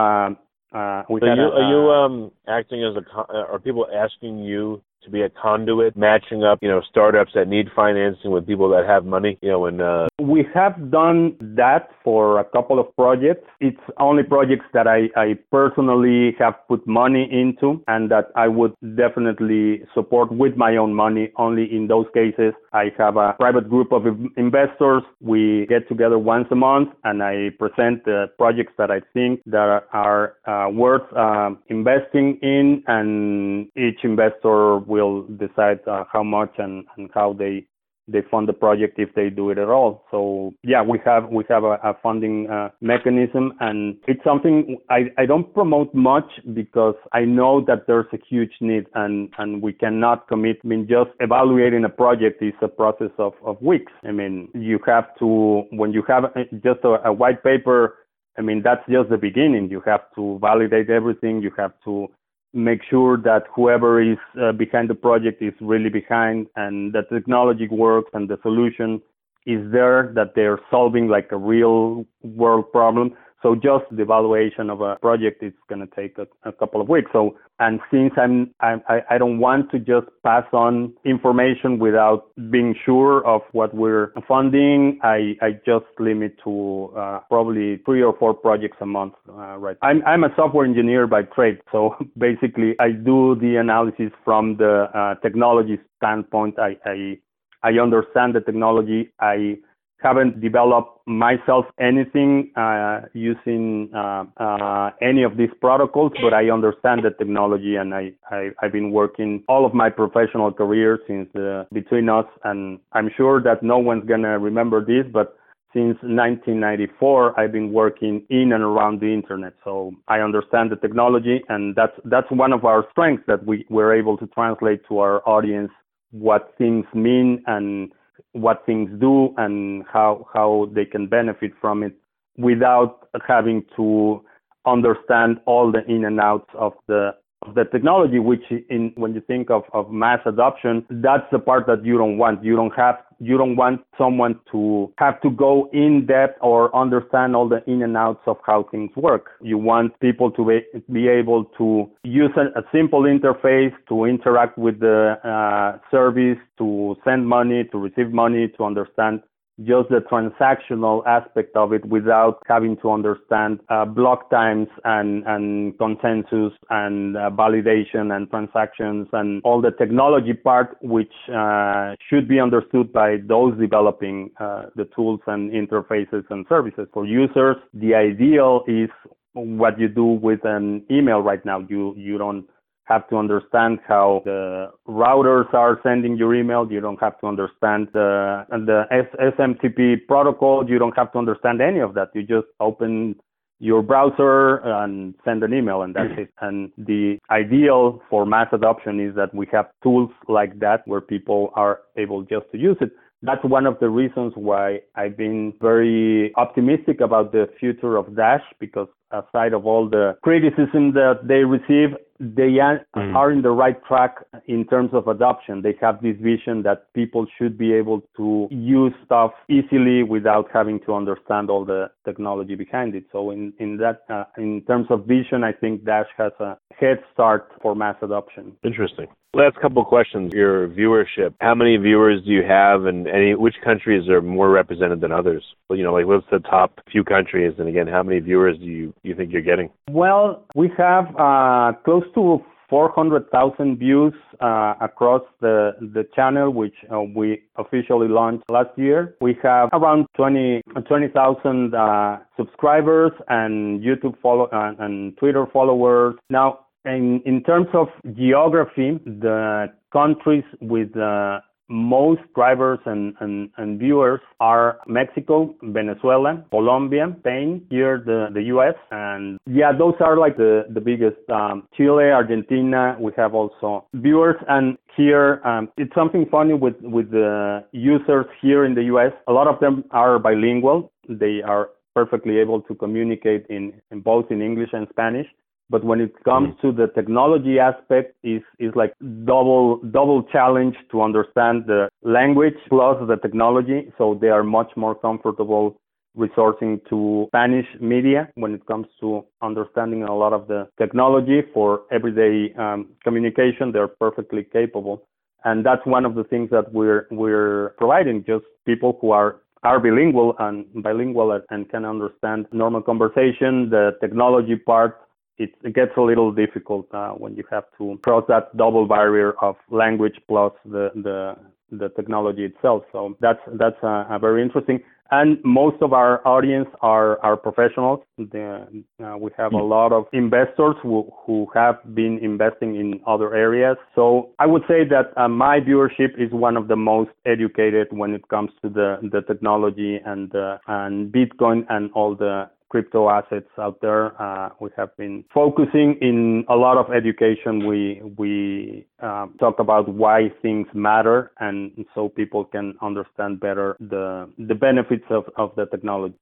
uh, 0.73 1.03
we 1.09 1.21
so 1.21 1.27
you, 1.27 1.43
are 1.43 1.71
you 1.71 1.91
uh, 1.91 2.05
um, 2.05 2.33
acting 2.47 2.85
as 2.85 2.95
a? 2.95 3.19
Uh, 3.19 3.53
are 3.53 3.59
people 3.59 3.87
asking 3.93 4.39
you 4.39 4.83
to 5.05 5.11
be 5.11 5.23
a 5.23 5.31
conduit, 5.31 5.97
matching 5.97 6.45
up, 6.45 6.59
you 6.63 6.69
know, 6.69 6.83
startups 6.89 7.33
that 7.35 7.49
need 7.49 7.69
financing 7.75 8.31
with 8.31 8.47
people 8.47 8.69
that 8.71 8.87
have 8.87 9.05
money, 9.05 9.39
you 9.43 9.51
know, 9.51 9.67
and 9.67 9.81
uh... 9.81 10.09
we 10.21 10.45
have 10.55 10.91
done 10.91 11.37
that 11.41 11.89
for 12.05 12.41
a 12.41 12.45
couple 12.45 12.79
of 12.79 12.95
projects. 12.97 13.47
It's 13.61 13.81
only 13.99 14.23
projects 14.23 14.67
that 14.73 14.87
I, 14.87 15.09
I 15.17 15.39
personally 15.51 16.35
have 16.39 16.55
put 16.69 16.87
money 16.87 17.29
into 17.31 17.83
and 17.87 18.11
that 18.11 18.31
I 18.35 18.49
would 18.49 18.75
definitely 18.97 19.83
support 19.95 20.33
with 20.33 20.57
my 20.57 20.77
own 20.77 20.95
money. 20.95 21.33
Only 21.37 21.65
in 21.65 21.87
those 21.87 22.07
cases, 22.15 22.55
I 22.73 22.93
have 22.99 23.17
a 23.17 23.35
private 23.39 23.69
group 23.69 23.93
of 23.93 24.07
investors. 24.37 25.03
We 25.21 25.67
get 25.69 25.89
together 25.89 26.19
once 26.19 26.49
a 26.51 26.57
month 26.57 26.91
and 27.05 27.23
I 27.23 27.51
present 27.59 28.05
the 28.05 28.27
projects 28.39 28.73
that 28.79 28.91
I 28.91 29.01
think 29.13 29.41
that 29.47 29.85
are 29.93 30.35
uh, 30.47 30.71
worth 30.71 31.13
uh, 31.17 31.51
investing 31.69 32.39
in 32.43 32.83
and 32.87 33.69
each 33.77 34.01
investor 34.03 34.79
will 34.89 35.23
decide 35.45 35.81
uh, 35.87 36.05
how 36.13 36.23
much 36.23 36.55
and, 36.59 36.85
and 36.97 37.11
how 37.15 37.33
they 37.33 37.67
they 38.09 38.23
fund 38.31 38.49
the 38.49 38.53
project 38.53 38.99
if 38.99 39.15
they 39.15 39.29
do 39.29 39.51
it 39.51 39.59
at 39.59 39.69
all. 39.69 40.05
So 40.11 40.55
yeah, 40.63 40.83
we 40.83 40.99
have 41.05 41.29
we 41.29 41.45
have 41.49 41.63
a, 41.65 41.79
a 41.85 41.95
funding 42.03 42.49
uh, 42.49 42.71
mechanism, 42.81 43.53
and 43.61 43.97
it's 44.09 44.25
something 44.25 44.79
I, 44.89 45.11
I 45.19 45.27
don't 45.27 45.53
promote 45.53 45.95
much 45.95 46.29
because 46.55 46.95
I 47.13 47.21
know 47.25 47.63
that 47.67 47.87
there's 47.87 48.07
a 48.13 48.19
huge 48.29 48.53
need, 48.61 48.87
and 48.95 49.29
and 49.39 49.63
we 49.63 49.73
cannot 49.75 50.27
commit. 50.29 50.59
I 50.65 50.67
mean, 50.67 50.89
just 50.89 51.11
evaluating 51.21 51.85
a 51.85 51.89
project 51.91 52.43
is 52.43 52.55
a 52.63 52.69
process 52.69 53.11
of 53.19 53.35
of 53.45 53.61
weeks. 53.61 53.93
I 54.05 54.13
mean, 54.13 54.49
you 54.55 54.79
have 54.87 55.15
to 55.19 55.65
when 55.71 55.93
you 55.93 56.03
have 56.09 56.25
uh, 56.25 56.45
just 56.65 56.81
a, 56.85 57.07
a 57.09 57.13
white 57.13 57.45
paper. 57.45 57.97
I 58.39 58.41
mean, 58.41 58.63
that's 58.63 58.83
just 58.89 59.11
the 59.11 59.17
beginning. 59.17 59.69
You 59.69 59.81
have 59.85 60.03
to 60.15 60.39
validate 60.41 60.91
everything. 60.91 61.43
You 61.43 61.51
have 61.59 61.73
to 61.85 62.09
make 62.53 62.81
sure 62.89 63.17
that 63.19 63.45
whoever 63.55 64.01
is 64.01 64.19
uh, 64.41 64.53
behind 64.53 64.89
the 64.89 64.95
project 64.95 65.43
is 65.43 65.53
really 65.61 65.91
behind 65.91 66.47
and 66.57 66.93
that 66.93 67.11
the 67.11 67.17
technology 67.17 67.69
works 67.69 68.11
and 68.15 68.29
the 68.29 68.39
solution 68.43 69.01
is 69.47 69.61
there 69.73 70.13
that 70.15 70.35
they're 70.35 70.61
solving 70.71 71.09
like 71.09 71.29
a 71.31 71.37
real 71.37 72.05
world 72.23 72.71
problem 72.73 73.15
so 73.43 73.55
just 73.55 73.85
the 73.91 74.03
evaluation 74.03 74.69
of 74.69 74.81
a 74.81 74.97
project 74.97 75.43
is 75.43 75.53
going 75.69 75.81
to 75.81 75.95
take 75.95 76.19
a, 76.19 76.27
a, 76.49 76.53
couple 76.53 76.81
of 76.81 76.89
weeks. 76.89 77.11
So, 77.13 77.37
and 77.61 77.79
since 77.91 78.13
I'm, 78.17 78.53
I, 78.61 79.01
I 79.11 79.19
don't 79.19 79.39
want 79.39 79.71
to 79.71 79.79
just 79.79 80.09
pass 80.25 80.45
on 80.53 80.93
information 81.05 81.79
without 81.79 82.31
being 82.51 82.75
sure 82.85 83.25
of 83.25 83.43
what 83.53 83.75
we're 83.75 84.13
funding, 84.27 84.99
I, 85.05 85.37
I 85.41 85.53
just 85.65 85.87
limit 86.01 86.37
to 86.45 86.93
uh, 86.97 87.21
probably 87.29 87.79
three 87.85 88.03
or 88.03 88.17
four 88.19 88.35
projects 88.35 88.79
a 88.81 88.87
month. 88.87 89.15
Uh, 89.29 89.57
right. 89.57 89.77
I'm, 89.83 90.03
I'm 90.05 90.25
a 90.25 90.35
software 90.35 90.65
engineer 90.65 91.07
by 91.07 91.23
trade. 91.23 91.61
So 91.71 91.95
basically 92.19 92.75
I 92.81 92.91
do 92.91 93.37
the 93.41 93.57
analysis 93.57 94.11
from 94.25 94.57
the 94.57 94.89
uh, 94.95 95.15
technology 95.21 95.79
standpoint. 95.99 96.59
I, 96.59 96.77
I, 96.85 97.19
I 97.63 97.79
understand 97.81 98.35
the 98.35 98.41
technology. 98.41 99.11
I 99.21 99.59
haven't 100.01 100.41
developed 100.41 101.01
myself 101.07 101.67
anything 101.81 102.53
uh, 102.57 103.01
using 103.15 103.91
uh, 103.95 104.25
uh, 104.37 104.91
any 105.03 105.25
of 105.25 105.37
these 105.37 105.51
protocols, 105.61 106.13
but 106.23 106.33
I 106.33 106.51
understand 106.51 107.03
the 107.05 107.11
technology 107.11 107.75
and 107.77 107.95
I, 107.95 108.13
I, 108.31 108.51
have 108.61 108.73
been 108.73 108.93
working 108.93 109.43
all 109.49 109.67
of 109.67 109.75
my 109.75 109.91
professional 109.91 110.53
career 110.53 111.01
since 111.09 111.35
uh, 111.35 111.65
between 111.73 112.09
us. 112.09 112.27
And 112.45 112.79
I'm 112.93 113.11
sure 113.17 113.43
that 113.43 113.63
no 113.63 113.79
one's 113.79 114.07
going 114.07 114.23
to 114.23 114.39
remember 114.39 114.85
this, 114.85 115.05
but 115.13 115.37
since 115.75 115.99
1994, 116.03 117.39
I've 117.39 117.53
been 117.53 117.73
working 117.73 118.25
in 118.31 118.53
and 118.53 118.63
around 118.63 119.01
the 119.01 119.13
internet. 119.13 119.55
So 119.65 119.93
I 120.07 120.21
understand 120.21 120.71
the 120.71 120.77
technology 120.77 121.43
and 121.49 121.75
that's, 121.75 121.93
that's 122.05 122.31
one 122.31 122.53
of 122.53 122.65
our 122.65 122.87
strengths 122.93 123.25
that 123.27 123.45
we 123.45 123.67
were 123.69 123.93
able 123.95 124.17
to 124.19 124.27
translate 124.29 124.81
to 124.89 125.01
our 125.01 125.29
audience 125.29 125.73
what 126.11 126.55
things 126.57 126.87
mean 126.95 127.43
and 127.47 127.93
what 128.41 128.65
things 128.67 128.91
do 129.01 129.35
and 129.37 129.85
how 129.93 130.27
how 130.33 130.69
they 130.73 130.85
can 130.85 131.07
benefit 131.07 131.53
from 131.61 131.83
it 131.83 131.95
without 132.37 133.09
having 133.27 133.65
to 133.77 134.23
understand 134.67 135.39
all 135.47 135.73
the 135.73 135.85
in 135.87 136.05
and 136.05 136.21
outs 136.21 136.51
of 136.55 136.73
the 136.87 137.15
of 137.43 137.55
the 137.55 137.65
technology, 137.65 138.19
which 138.19 138.43
in 138.69 138.93
when 138.97 139.15
you 139.15 139.21
think 139.21 139.51
of, 139.51 139.63
of 139.73 139.91
mass 139.91 140.21
adoption, 140.27 140.85
that's 140.91 141.25
the 141.31 141.39
part 141.39 141.67
that 141.67 141.85
you 141.85 141.97
don't 141.97 142.19
want. 142.19 142.43
You 142.45 142.57
don't 142.57 142.75
have 142.75 142.97
you 143.21 143.37
don't 143.37 143.57
want 143.57 143.81
someone 143.97 144.39
to 144.53 144.93
have 144.99 145.21
to 145.23 145.31
go 145.31 145.69
in 145.73 146.07
depth 146.07 146.39
or 146.41 146.75
understand 146.75 147.35
all 147.35 147.49
the 147.49 147.63
in 147.71 147.83
and 147.83 147.97
outs 147.97 148.23
of 148.27 148.37
how 148.47 148.65
things 148.71 148.91
work. 148.97 149.31
You 149.43 149.59
want 149.59 149.99
people 150.01 150.31
to 150.33 150.45
be, 150.47 150.61
be 150.93 151.09
able 151.09 151.45
to 151.59 151.91
use 152.05 152.31
a, 152.37 152.59
a 152.59 152.63
simple 152.73 153.03
interface 153.03 153.75
to 153.89 154.05
interact 154.05 154.57
with 154.59 154.81
the 154.81 155.17
uh, 155.25 155.79
service, 155.91 156.39
to 156.59 156.97
send 157.05 157.27
money, 157.27 157.65
to 157.73 157.79
receive 157.79 158.13
money, 158.13 158.49
to 158.57 158.65
understand 158.65 159.23
just 159.65 159.89
the 159.89 160.01
transactional 160.11 161.05
aspect 161.07 161.57
of 161.57 161.73
it 161.73 161.85
without 161.85 162.43
having 162.47 162.77
to 162.77 162.91
understand 162.91 163.59
uh, 163.69 163.85
block 163.85 164.31
times 164.31 164.69
and, 164.85 165.25
and 165.27 165.77
consensus 165.79 166.53
and 166.71 167.17
uh, 167.17 167.31
validation 167.31 168.15
and 168.15 168.31
transactions 168.31 169.09
and 169.13 169.43
all 169.45 169.61
the 169.61 169.73
technology 169.73 170.33
part, 170.33 170.77
which 170.81 171.13
uh, 171.35 171.95
should 172.09 172.29
be 172.29 172.39
understood 172.39 172.93
by 172.93 173.17
those 173.27 173.59
developing 173.59 174.31
uh, 174.39 174.67
the 174.77 174.85
tools 174.95 175.21
and 175.27 175.51
interfaces 175.51 176.25
and 176.31 176.47
services. 176.49 176.87
For 176.93 177.05
users, 177.05 177.57
the 177.75 177.95
ideal 177.95 178.63
is 178.69 178.91
what 179.33 179.79
you 179.79 179.89
do 179.89 180.05
with 180.05 180.41
an 180.45 180.85
email 180.91 181.21
right 181.21 181.45
now. 181.45 181.65
You 181.69 181.95
you 181.97 182.19
don't 182.19 182.47
have 182.89 183.09
to 183.11 183.17
understand 183.17 183.79
how 183.87 184.23
the 184.25 184.71
routers 184.89 185.53
are 185.53 185.79
sending 185.83 186.17
your 186.17 186.35
email. 186.35 186.67
You 186.71 186.81
don't 186.81 187.01
have 187.01 187.19
to 187.21 187.27
understand 187.27 187.89
the 187.93 188.47
the 188.51 188.85
SMTP 189.21 190.07
protocol. 190.07 190.69
You 190.69 190.79
don't 190.79 190.97
have 190.97 191.13
to 191.13 191.19
understand 191.19 191.61
any 191.61 191.81
of 191.81 191.95
that. 191.95 192.09
You 192.15 192.23
just 192.23 192.49
open 192.61 193.17
your 193.61 193.83
browser 193.83 194.57
and 194.59 195.15
send 195.25 195.43
an 195.43 195.53
email 195.53 195.83
and 195.83 195.95
that's 195.95 196.13
it. 196.17 196.31
And 196.41 196.71
the 196.79 197.19
ideal 197.31 198.01
for 198.09 198.25
mass 198.25 198.47
adoption 198.53 199.01
is 199.01 199.15
that 199.17 199.35
we 199.35 199.47
have 199.53 199.67
tools 199.83 200.11
like 200.29 200.59
that 200.61 200.87
where 200.87 201.01
people 201.01 201.51
are 201.55 201.81
able 201.97 202.23
just 202.23 202.47
to 202.53 202.59
use 202.59 202.77
it. 202.81 202.93
That's 203.23 203.45
one 203.45 203.67
of 203.67 203.81
the 203.81 203.89
reasons 203.89 204.33
why 204.37 204.81
I've 204.95 205.17
been 205.17 205.53
very 205.61 206.33
optimistic 206.37 207.01
about 207.01 207.33
the 207.33 207.49
future 207.59 207.97
of 207.97 208.15
Dash 208.15 208.43
because 208.61 208.87
aside 209.11 209.55
of 209.55 209.67
all 209.67 209.89
the 209.89 210.17
criticism 210.23 210.93
that 210.93 211.27
they 211.27 211.43
receive, 211.43 211.97
they 212.21 212.59
are, 212.59 212.87
mm. 212.97 213.15
are 213.15 213.31
in 213.31 213.43
the 213.43 213.51
right 213.51 213.83
track 213.85 214.17
in 214.47 214.67
terms 214.67 214.91
of 214.93 215.09
adoption. 215.09 215.63
They 215.63 215.77
have 215.81 216.03
this 216.03 216.17
vision 216.21 216.63
that 216.65 216.93
people 216.95 217.27
should 217.39 217.57
be 217.57 217.73
able 217.73 218.03
to 218.17 218.49
use 218.51 218.93
stuff 219.05 219.33
easily 219.49 220.03
without 220.03 220.49
having 220.53 220.81
to 220.87 220.95
understand 220.95 221.51
all 221.51 221.65
the 221.65 221.91
technology 222.05 222.55
behind 222.55 222.95
it. 222.95 223.05
So 223.13 223.31
in 223.31 223.53
in 223.59 223.77
that 223.79 224.03
uh, 224.11 224.25
in 224.37 224.63
terms 224.67 224.87
of 224.91 225.07
vision, 225.07 225.45
I 225.45 225.53
think 225.53 225.85
Dash 225.85 226.09
has 226.17 226.33
a 226.41 226.59
head 226.79 226.99
start 227.13 227.53
for 227.63 227.75
mass 227.75 227.97
adoption. 228.03 228.57
Interesting. 228.65 229.07
Last 229.35 229.57
couple 229.61 229.83
of 229.83 229.89
questions. 229.89 230.33
Your 230.33 230.69
viewership. 230.69 231.35
How 231.41 231.55
many 231.55 231.77
viewers 231.77 232.25
do 232.25 232.31
you 232.31 232.43
have, 232.43 232.87
and 232.87 233.07
any 233.07 233.35
which 233.35 233.57
countries 233.63 234.09
are 234.09 234.23
more 234.23 234.49
represented 234.49 235.03
than 235.03 235.13
others? 235.13 235.45
Well, 235.69 235.79
you 235.79 235.85
know, 235.85 235.93
like 235.93 236.07
what's 236.07 236.27
the 236.31 236.39
top 236.39 236.81
few 236.91 237.05
countries, 237.05 237.53
and 237.59 237.69
again, 237.69 237.87
how 237.87 238.03
many 238.03 238.21
viewers 238.21 238.57
do 238.59 238.65
you 238.65 238.95
you 239.03 239.15
think 239.15 239.31
you're 239.31 239.43
getting? 239.43 239.69
Well, 239.91 240.45
we 240.55 240.71
have 240.79 241.15
uh, 241.19 241.73
close 241.85 242.05
to 242.15 242.45
400,000 242.69 243.79
views 243.79 244.13
uh, 244.41 244.75
across 244.81 245.23
the 245.41 245.73
the 245.81 246.07
channel, 246.15 246.51
which 246.51 246.75
uh, 246.93 247.01
we 247.01 247.43
officially 247.57 248.09
launched 248.09 248.45
last 248.51 248.71
year. 248.77 249.17
We 249.21 249.37
have 249.43 249.71
around 249.73 250.07
20 250.17 250.63
20,000 250.87 251.75
uh, 251.75 252.19
subscribers 252.37 253.13
and 253.29 253.81
YouTube 253.81 254.21
follow 254.21 254.47
uh, 254.53 254.75
and 254.79 255.17
Twitter 255.17 255.47
followers. 255.53 256.17
Now, 256.29 256.67
in, 256.85 257.21
in 257.27 257.43
terms 257.43 257.69
of 257.75 257.89
geography, 258.15 258.99
the 259.05 259.73
countries 259.93 260.45
with 260.61 260.93
the 260.93 261.39
most 261.69 262.23
drivers 262.35 262.79
and, 262.87 263.15
and, 263.21 263.51
and, 263.57 263.79
viewers 263.79 264.21
are 264.41 264.79
Mexico, 264.87 265.55
Venezuela, 265.63 266.45
Colombia, 266.51 267.15
Spain, 267.21 267.67
here 267.71 268.03
the, 268.05 268.29
the 268.33 268.43
US. 268.55 268.75
And 268.91 269.39
yeah, 269.47 269.73
those 269.77 269.95
are 270.01 270.17
like 270.17 270.37
the, 270.37 270.65
the 270.71 270.81
biggest. 270.81 271.19
Um, 271.29 271.69
Chile, 271.77 272.11
Argentina, 272.11 272.97
we 272.99 273.13
have 273.17 273.35
also 273.35 273.87
viewers. 273.95 274.37
And 274.49 274.79
here, 274.97 275.41
um, 275.45 275.69
it's 275.77 275.95
something 275.95 276.27
funny 276.31 276.55
with, 276.55 276.77
with 276.81 277.11
the 277.11 277.65
users 277.73 278.27
here 278.41 278.65
in 278.65 278.75
the 278.75 278.85
US. 278.85 279.13
A 279.27 279.33
lot 279.33 279.47
of 279.47 279.61
them 279.61 279.85
are 279.91 280.19
bilingual. 280.19 280.93
They 281.09 281.43
are 281.43 281.71
perfectly 281.95 282.39
able 282.39 282.63
to 282.63 282.75
communicate 282.75 283.47
in, 283.51 283.73
in 283.91 284.01
both 284.01 284.31
in 284.31 284.41
English 284.41 284.71
and 284.73 284.87
Spanish 284.91 285.27
but 285.71 285.85
when 285.85 286.01
it 286.01 286.13
comes 286.25 286.55
mm. 286.55 286.61
to 286.63 286.73
the 286.73 286.89
technology 286.95 287.59
aspect 287.59 288.15
is 288.23 288.43
is 288.59 288.73
like 288.75 288.93
double 289.25 289.79
double 289.91 290.23
challenge 290.25 290.77
to 290.91 291.03
understand 291.03 291.65
the 291.67 291.89
language 292.03 292.57
plus 292.69 292.97
the 293.07 293.17
technology. 293.17 293.93
So 293.99 294.19
they 294.21 294.29
are 294.29 294.43
much 294.43 294.71
more 294.77 294.95
comfortable 294.95 295.81
resourcing 296.17 296.81
to 296.89 297.27
Spanish 297.29 297.67
media 297.81 298.29
when 298.35 298.55
it 298.55 298.65
comes 298.67 298.87
to 299.01 299.25
understanding 299.43 300.03
a 300.03 300.15
lot 300.15 300.33
of 300.33 300.49
the 300.49 300.69
technology 300.79 301.43
for 301.55 301.83
everyday 301.93 302.53
um, 302.55 302.89
communication. 303.05 303.73
They're 303.73 303.89
perfectly 303.89 304.45
capable. 304.45 305.07
And 305.45 305.65
that's 305.65 305.85
one 305.85 306.05
of 306.05 306.15
the 306.15 306.25
things 306.25 306.51
that 306.51 306.73
we're 306.73 307.07
we're 307.11 307.75
providing 307.79 308.25
just 308.25 308.45
people 308.67 308.99
who 309.01 309.13
are 309.13 309.41
are 309.63 309.81
bilingual 309.81 310.35
and 310.39 310.65
bilingual 310.83 311.41
and 311.51 311.69
can 311.69 311.85
understand 311.85 312.47
normal 312.53 312.81
conversation 312.81 313.69
the 313.71 313.93
technology 314.01 314.57
part 314.57 315.01
it, 315.39 315.55
it 315.63 315.75
gets 315.75 315.93
a 315.97 316.01
little 316.01 316.33
difficult 316.33 316.93
uh, 316.93 317.11
when 317.11 317.37
you 317.37 317.45
have 317.51 317.65
to 317.79 317.99
cross 318.03 318.25
that 318.29 318.57
double 318.57 318.87
barrier 318.87 319.33
of 319.41 319.57
language 319.71 320.19
plus 320.29 320.53
the 320.65 320.91
the 320.95 321.37
the 321.71 321.89
technology 321.91 322.45
itself. 322.45 322.83
So 322.93 323.17
that's 323.21 323.41
that's 323.55 323.83
uh, 323.83 324.05
a 324.11 324.19
very 324.19 324.43
interesting. 324.43 324.81
And 325.11 325.39
most 325.43 325.81
of 325.81 325.95
our 325.95 326.27
audience 326.27 326.69
are 326.83 327.19
are 327.21 327.37
professionals. 327.37 328.01
The, 328.19 328.67
uh, 329.03 329.17
we 329.17 329.31
have 329.39 329.55
a 329.55 329.63
lot 329.63 329.91
of 329.91 330.05
investors 330.13 330.77
who 330.83 331.11
who 331.25 331.47
have 331.55 331.77
been 331.95 332.19
investing 332.19 332.77
in 332.77 333.01
other 333.07 333.35
areas. 333.35 333.79
So 333.95 334.31
I 334.39 334.47
would 334.47 334.63
say 334.69 334.85
that 334.85 335.17
uh, 335.17 335.29
my 335.29 335.61
viewership 335.61 336.19
is 336.19 336.31
one 336.33 336.59
of 336.59 336.69
the 336.69 336.77
most 336.77 337.11
educated 337.25 337.89
when 337.91 338.13
it 338.13 338.29
comes 338.29 338.51
to 338.63 338.69
the 338.69 338.99
the 339.11 339.23
technology 339.23 339.99
and 340.05 340.35
uh, 340.35 340.59
and 340.67 341.11
Bitcoin 341.11 341.65
and 341.71 341.91
all 341.93 342.15
the 342.15 342.51
crypto 342.69 343.09
assets 343.09 343.49
out 343.59 343.81
there. 343.81 344.21
Uh, 344.21 344.51
we 344.61 344.71
have 344.77 344.97
been 344.97 345.25
focusing 345.33 345.97
in 346.01 346.45
a 346.49 346.55
lot 346.55 346.77
of 346.77 346.93
education. 346.93 347.67
We 347.67 348.03
we 348.17 348.87
um, 349.01 349.35
talk 349.39 349.59
about 349.59 349.89
why 349.89 350.31
things 350.43 350.67
matter, 350.75 351.33
and 351.41 351.73
so 351.95 352.09
people 352.09 352.45
can 352.45 352.75
understand 352.83 353.41
better 353.41 353.77
the 353.81 354.29
the 354.39 354.55
benefits 354.55 355.05
of, 355.11 355.25
of 355.37 355.53
the 355.57 355.67
technology. 355.67 356.15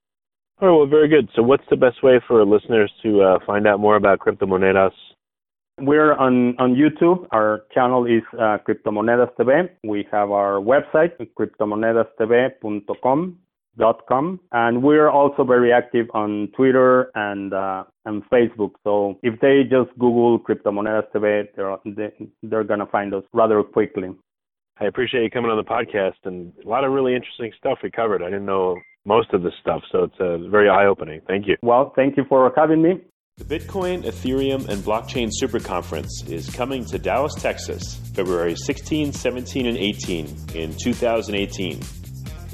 All 0.61 0.69
right, 0.69 0.75
well, 0.75 0.87
very 0.87 1.09
good. 1.09 1.29
So, 1.37 1.43
what's 1.43 1.65
the 1.69 1.77
best 1.77 2.03
way 2.03 2.19
for 2.27 2.43
listeners 2.47 2.91
to 3.03 3.21
uh, 3.21 3.39
find 3.47 3.67
out 3.67 3.79
more 3.79 3.97
about 3.97 4.21
Cryptomonedas? 4.21 4.93
We're 5.79 6.15
on, 6.15 6.57
on 6.59 6.75
YouTube. 6.75 7.27
Our 7.33 7.65
channel 7.75 8.07
is 8.07 8.23
uh, 8.33 8.57
Cryptomonedas 8.67 9.35
TV. 9.39 9.69
We 9.85 10.09
have 10.11 10.31
our 10.31 10.55
website, 10.55 11.11
cryptomonedastv.com 11.39 13.39
com 14.09 14.41
and 14.53 14.83
we're 14.83 15.09
also 15.09 15.45
very 15.45 15.73
active 15.73 16.07
on 16.15 16.49
Twitter 16.57 17.11
and 17.15 17.53
uh, 17.53 17.85
and 18.05 18.23
Facebook. 18.31 18.73
So 18.85 19.19
if 19.23 19.41
they 19.41 19.63
just 19.63 19.97
Google 19.99 20.39
Cryptomonedas 20.39 21.11
TV, 21.15 21.47
they're 21.85 22.11
they're 22.43 22.65
gonna 22.65 22.87
find 22.87 23.15
us 23.15 23.25
rather 23.33 23.63
quickly. 23.63 24.11
I 24.79 24.85
appreciate 24.87 25.23
you 25.23 25.31
coming 25.31 25.51
on 25.51 25.57
the 25.57 25.65
podcast 25.65 26.17
and 26.25 26.53
a 26.65 26.69
lot 26.69 26.85
of 26.85 26.93
really 26.93 27.15
interesting 27.15 27.51
stuff 27.59 27.79
we 27.83 27.91
covered. 27.91 28.23
I 28.23 28.27
didn't 28.27 28.45
know 28.45 28.77
most 29.07 29.33
of 29.33 29.43
this 29.43 29.55
stuff, 29.61 29.83
so 29.91 30.05
it's 30.05 30.21
uh, 30.21 30.49
very 30.51 30.69
eye 30.69 30.87
opening. 30.87 31.23
Thank 31.27 31.47
you. 31.47 31.57
Well, 31.63 31.93
thank 31.97 32.17
you 32.17 32.25
for 32.29 32.53
having 32.57 32.83
me. 32.83 33.01
The 33.39 33.59
Bitcoin, 33.59 34.05
Ethereum, 34.05 34.69
and 34.69 34.83
Blockchain 34.83 35.29
Super 35.31 35.61
Conference 35.61 36.25
is 36.27 36.49
coming 36.49 36.85
to 36.87 36.99
Dallas, 36.99 37.35
Texas, 37.35 37.97
February 38.15 38.57
16, 38.57 39.13
17, 39.13 39.67
and 39.67 39.77
18 39.77 40.37
in 40.55 40.75
2018. 40.75 42.06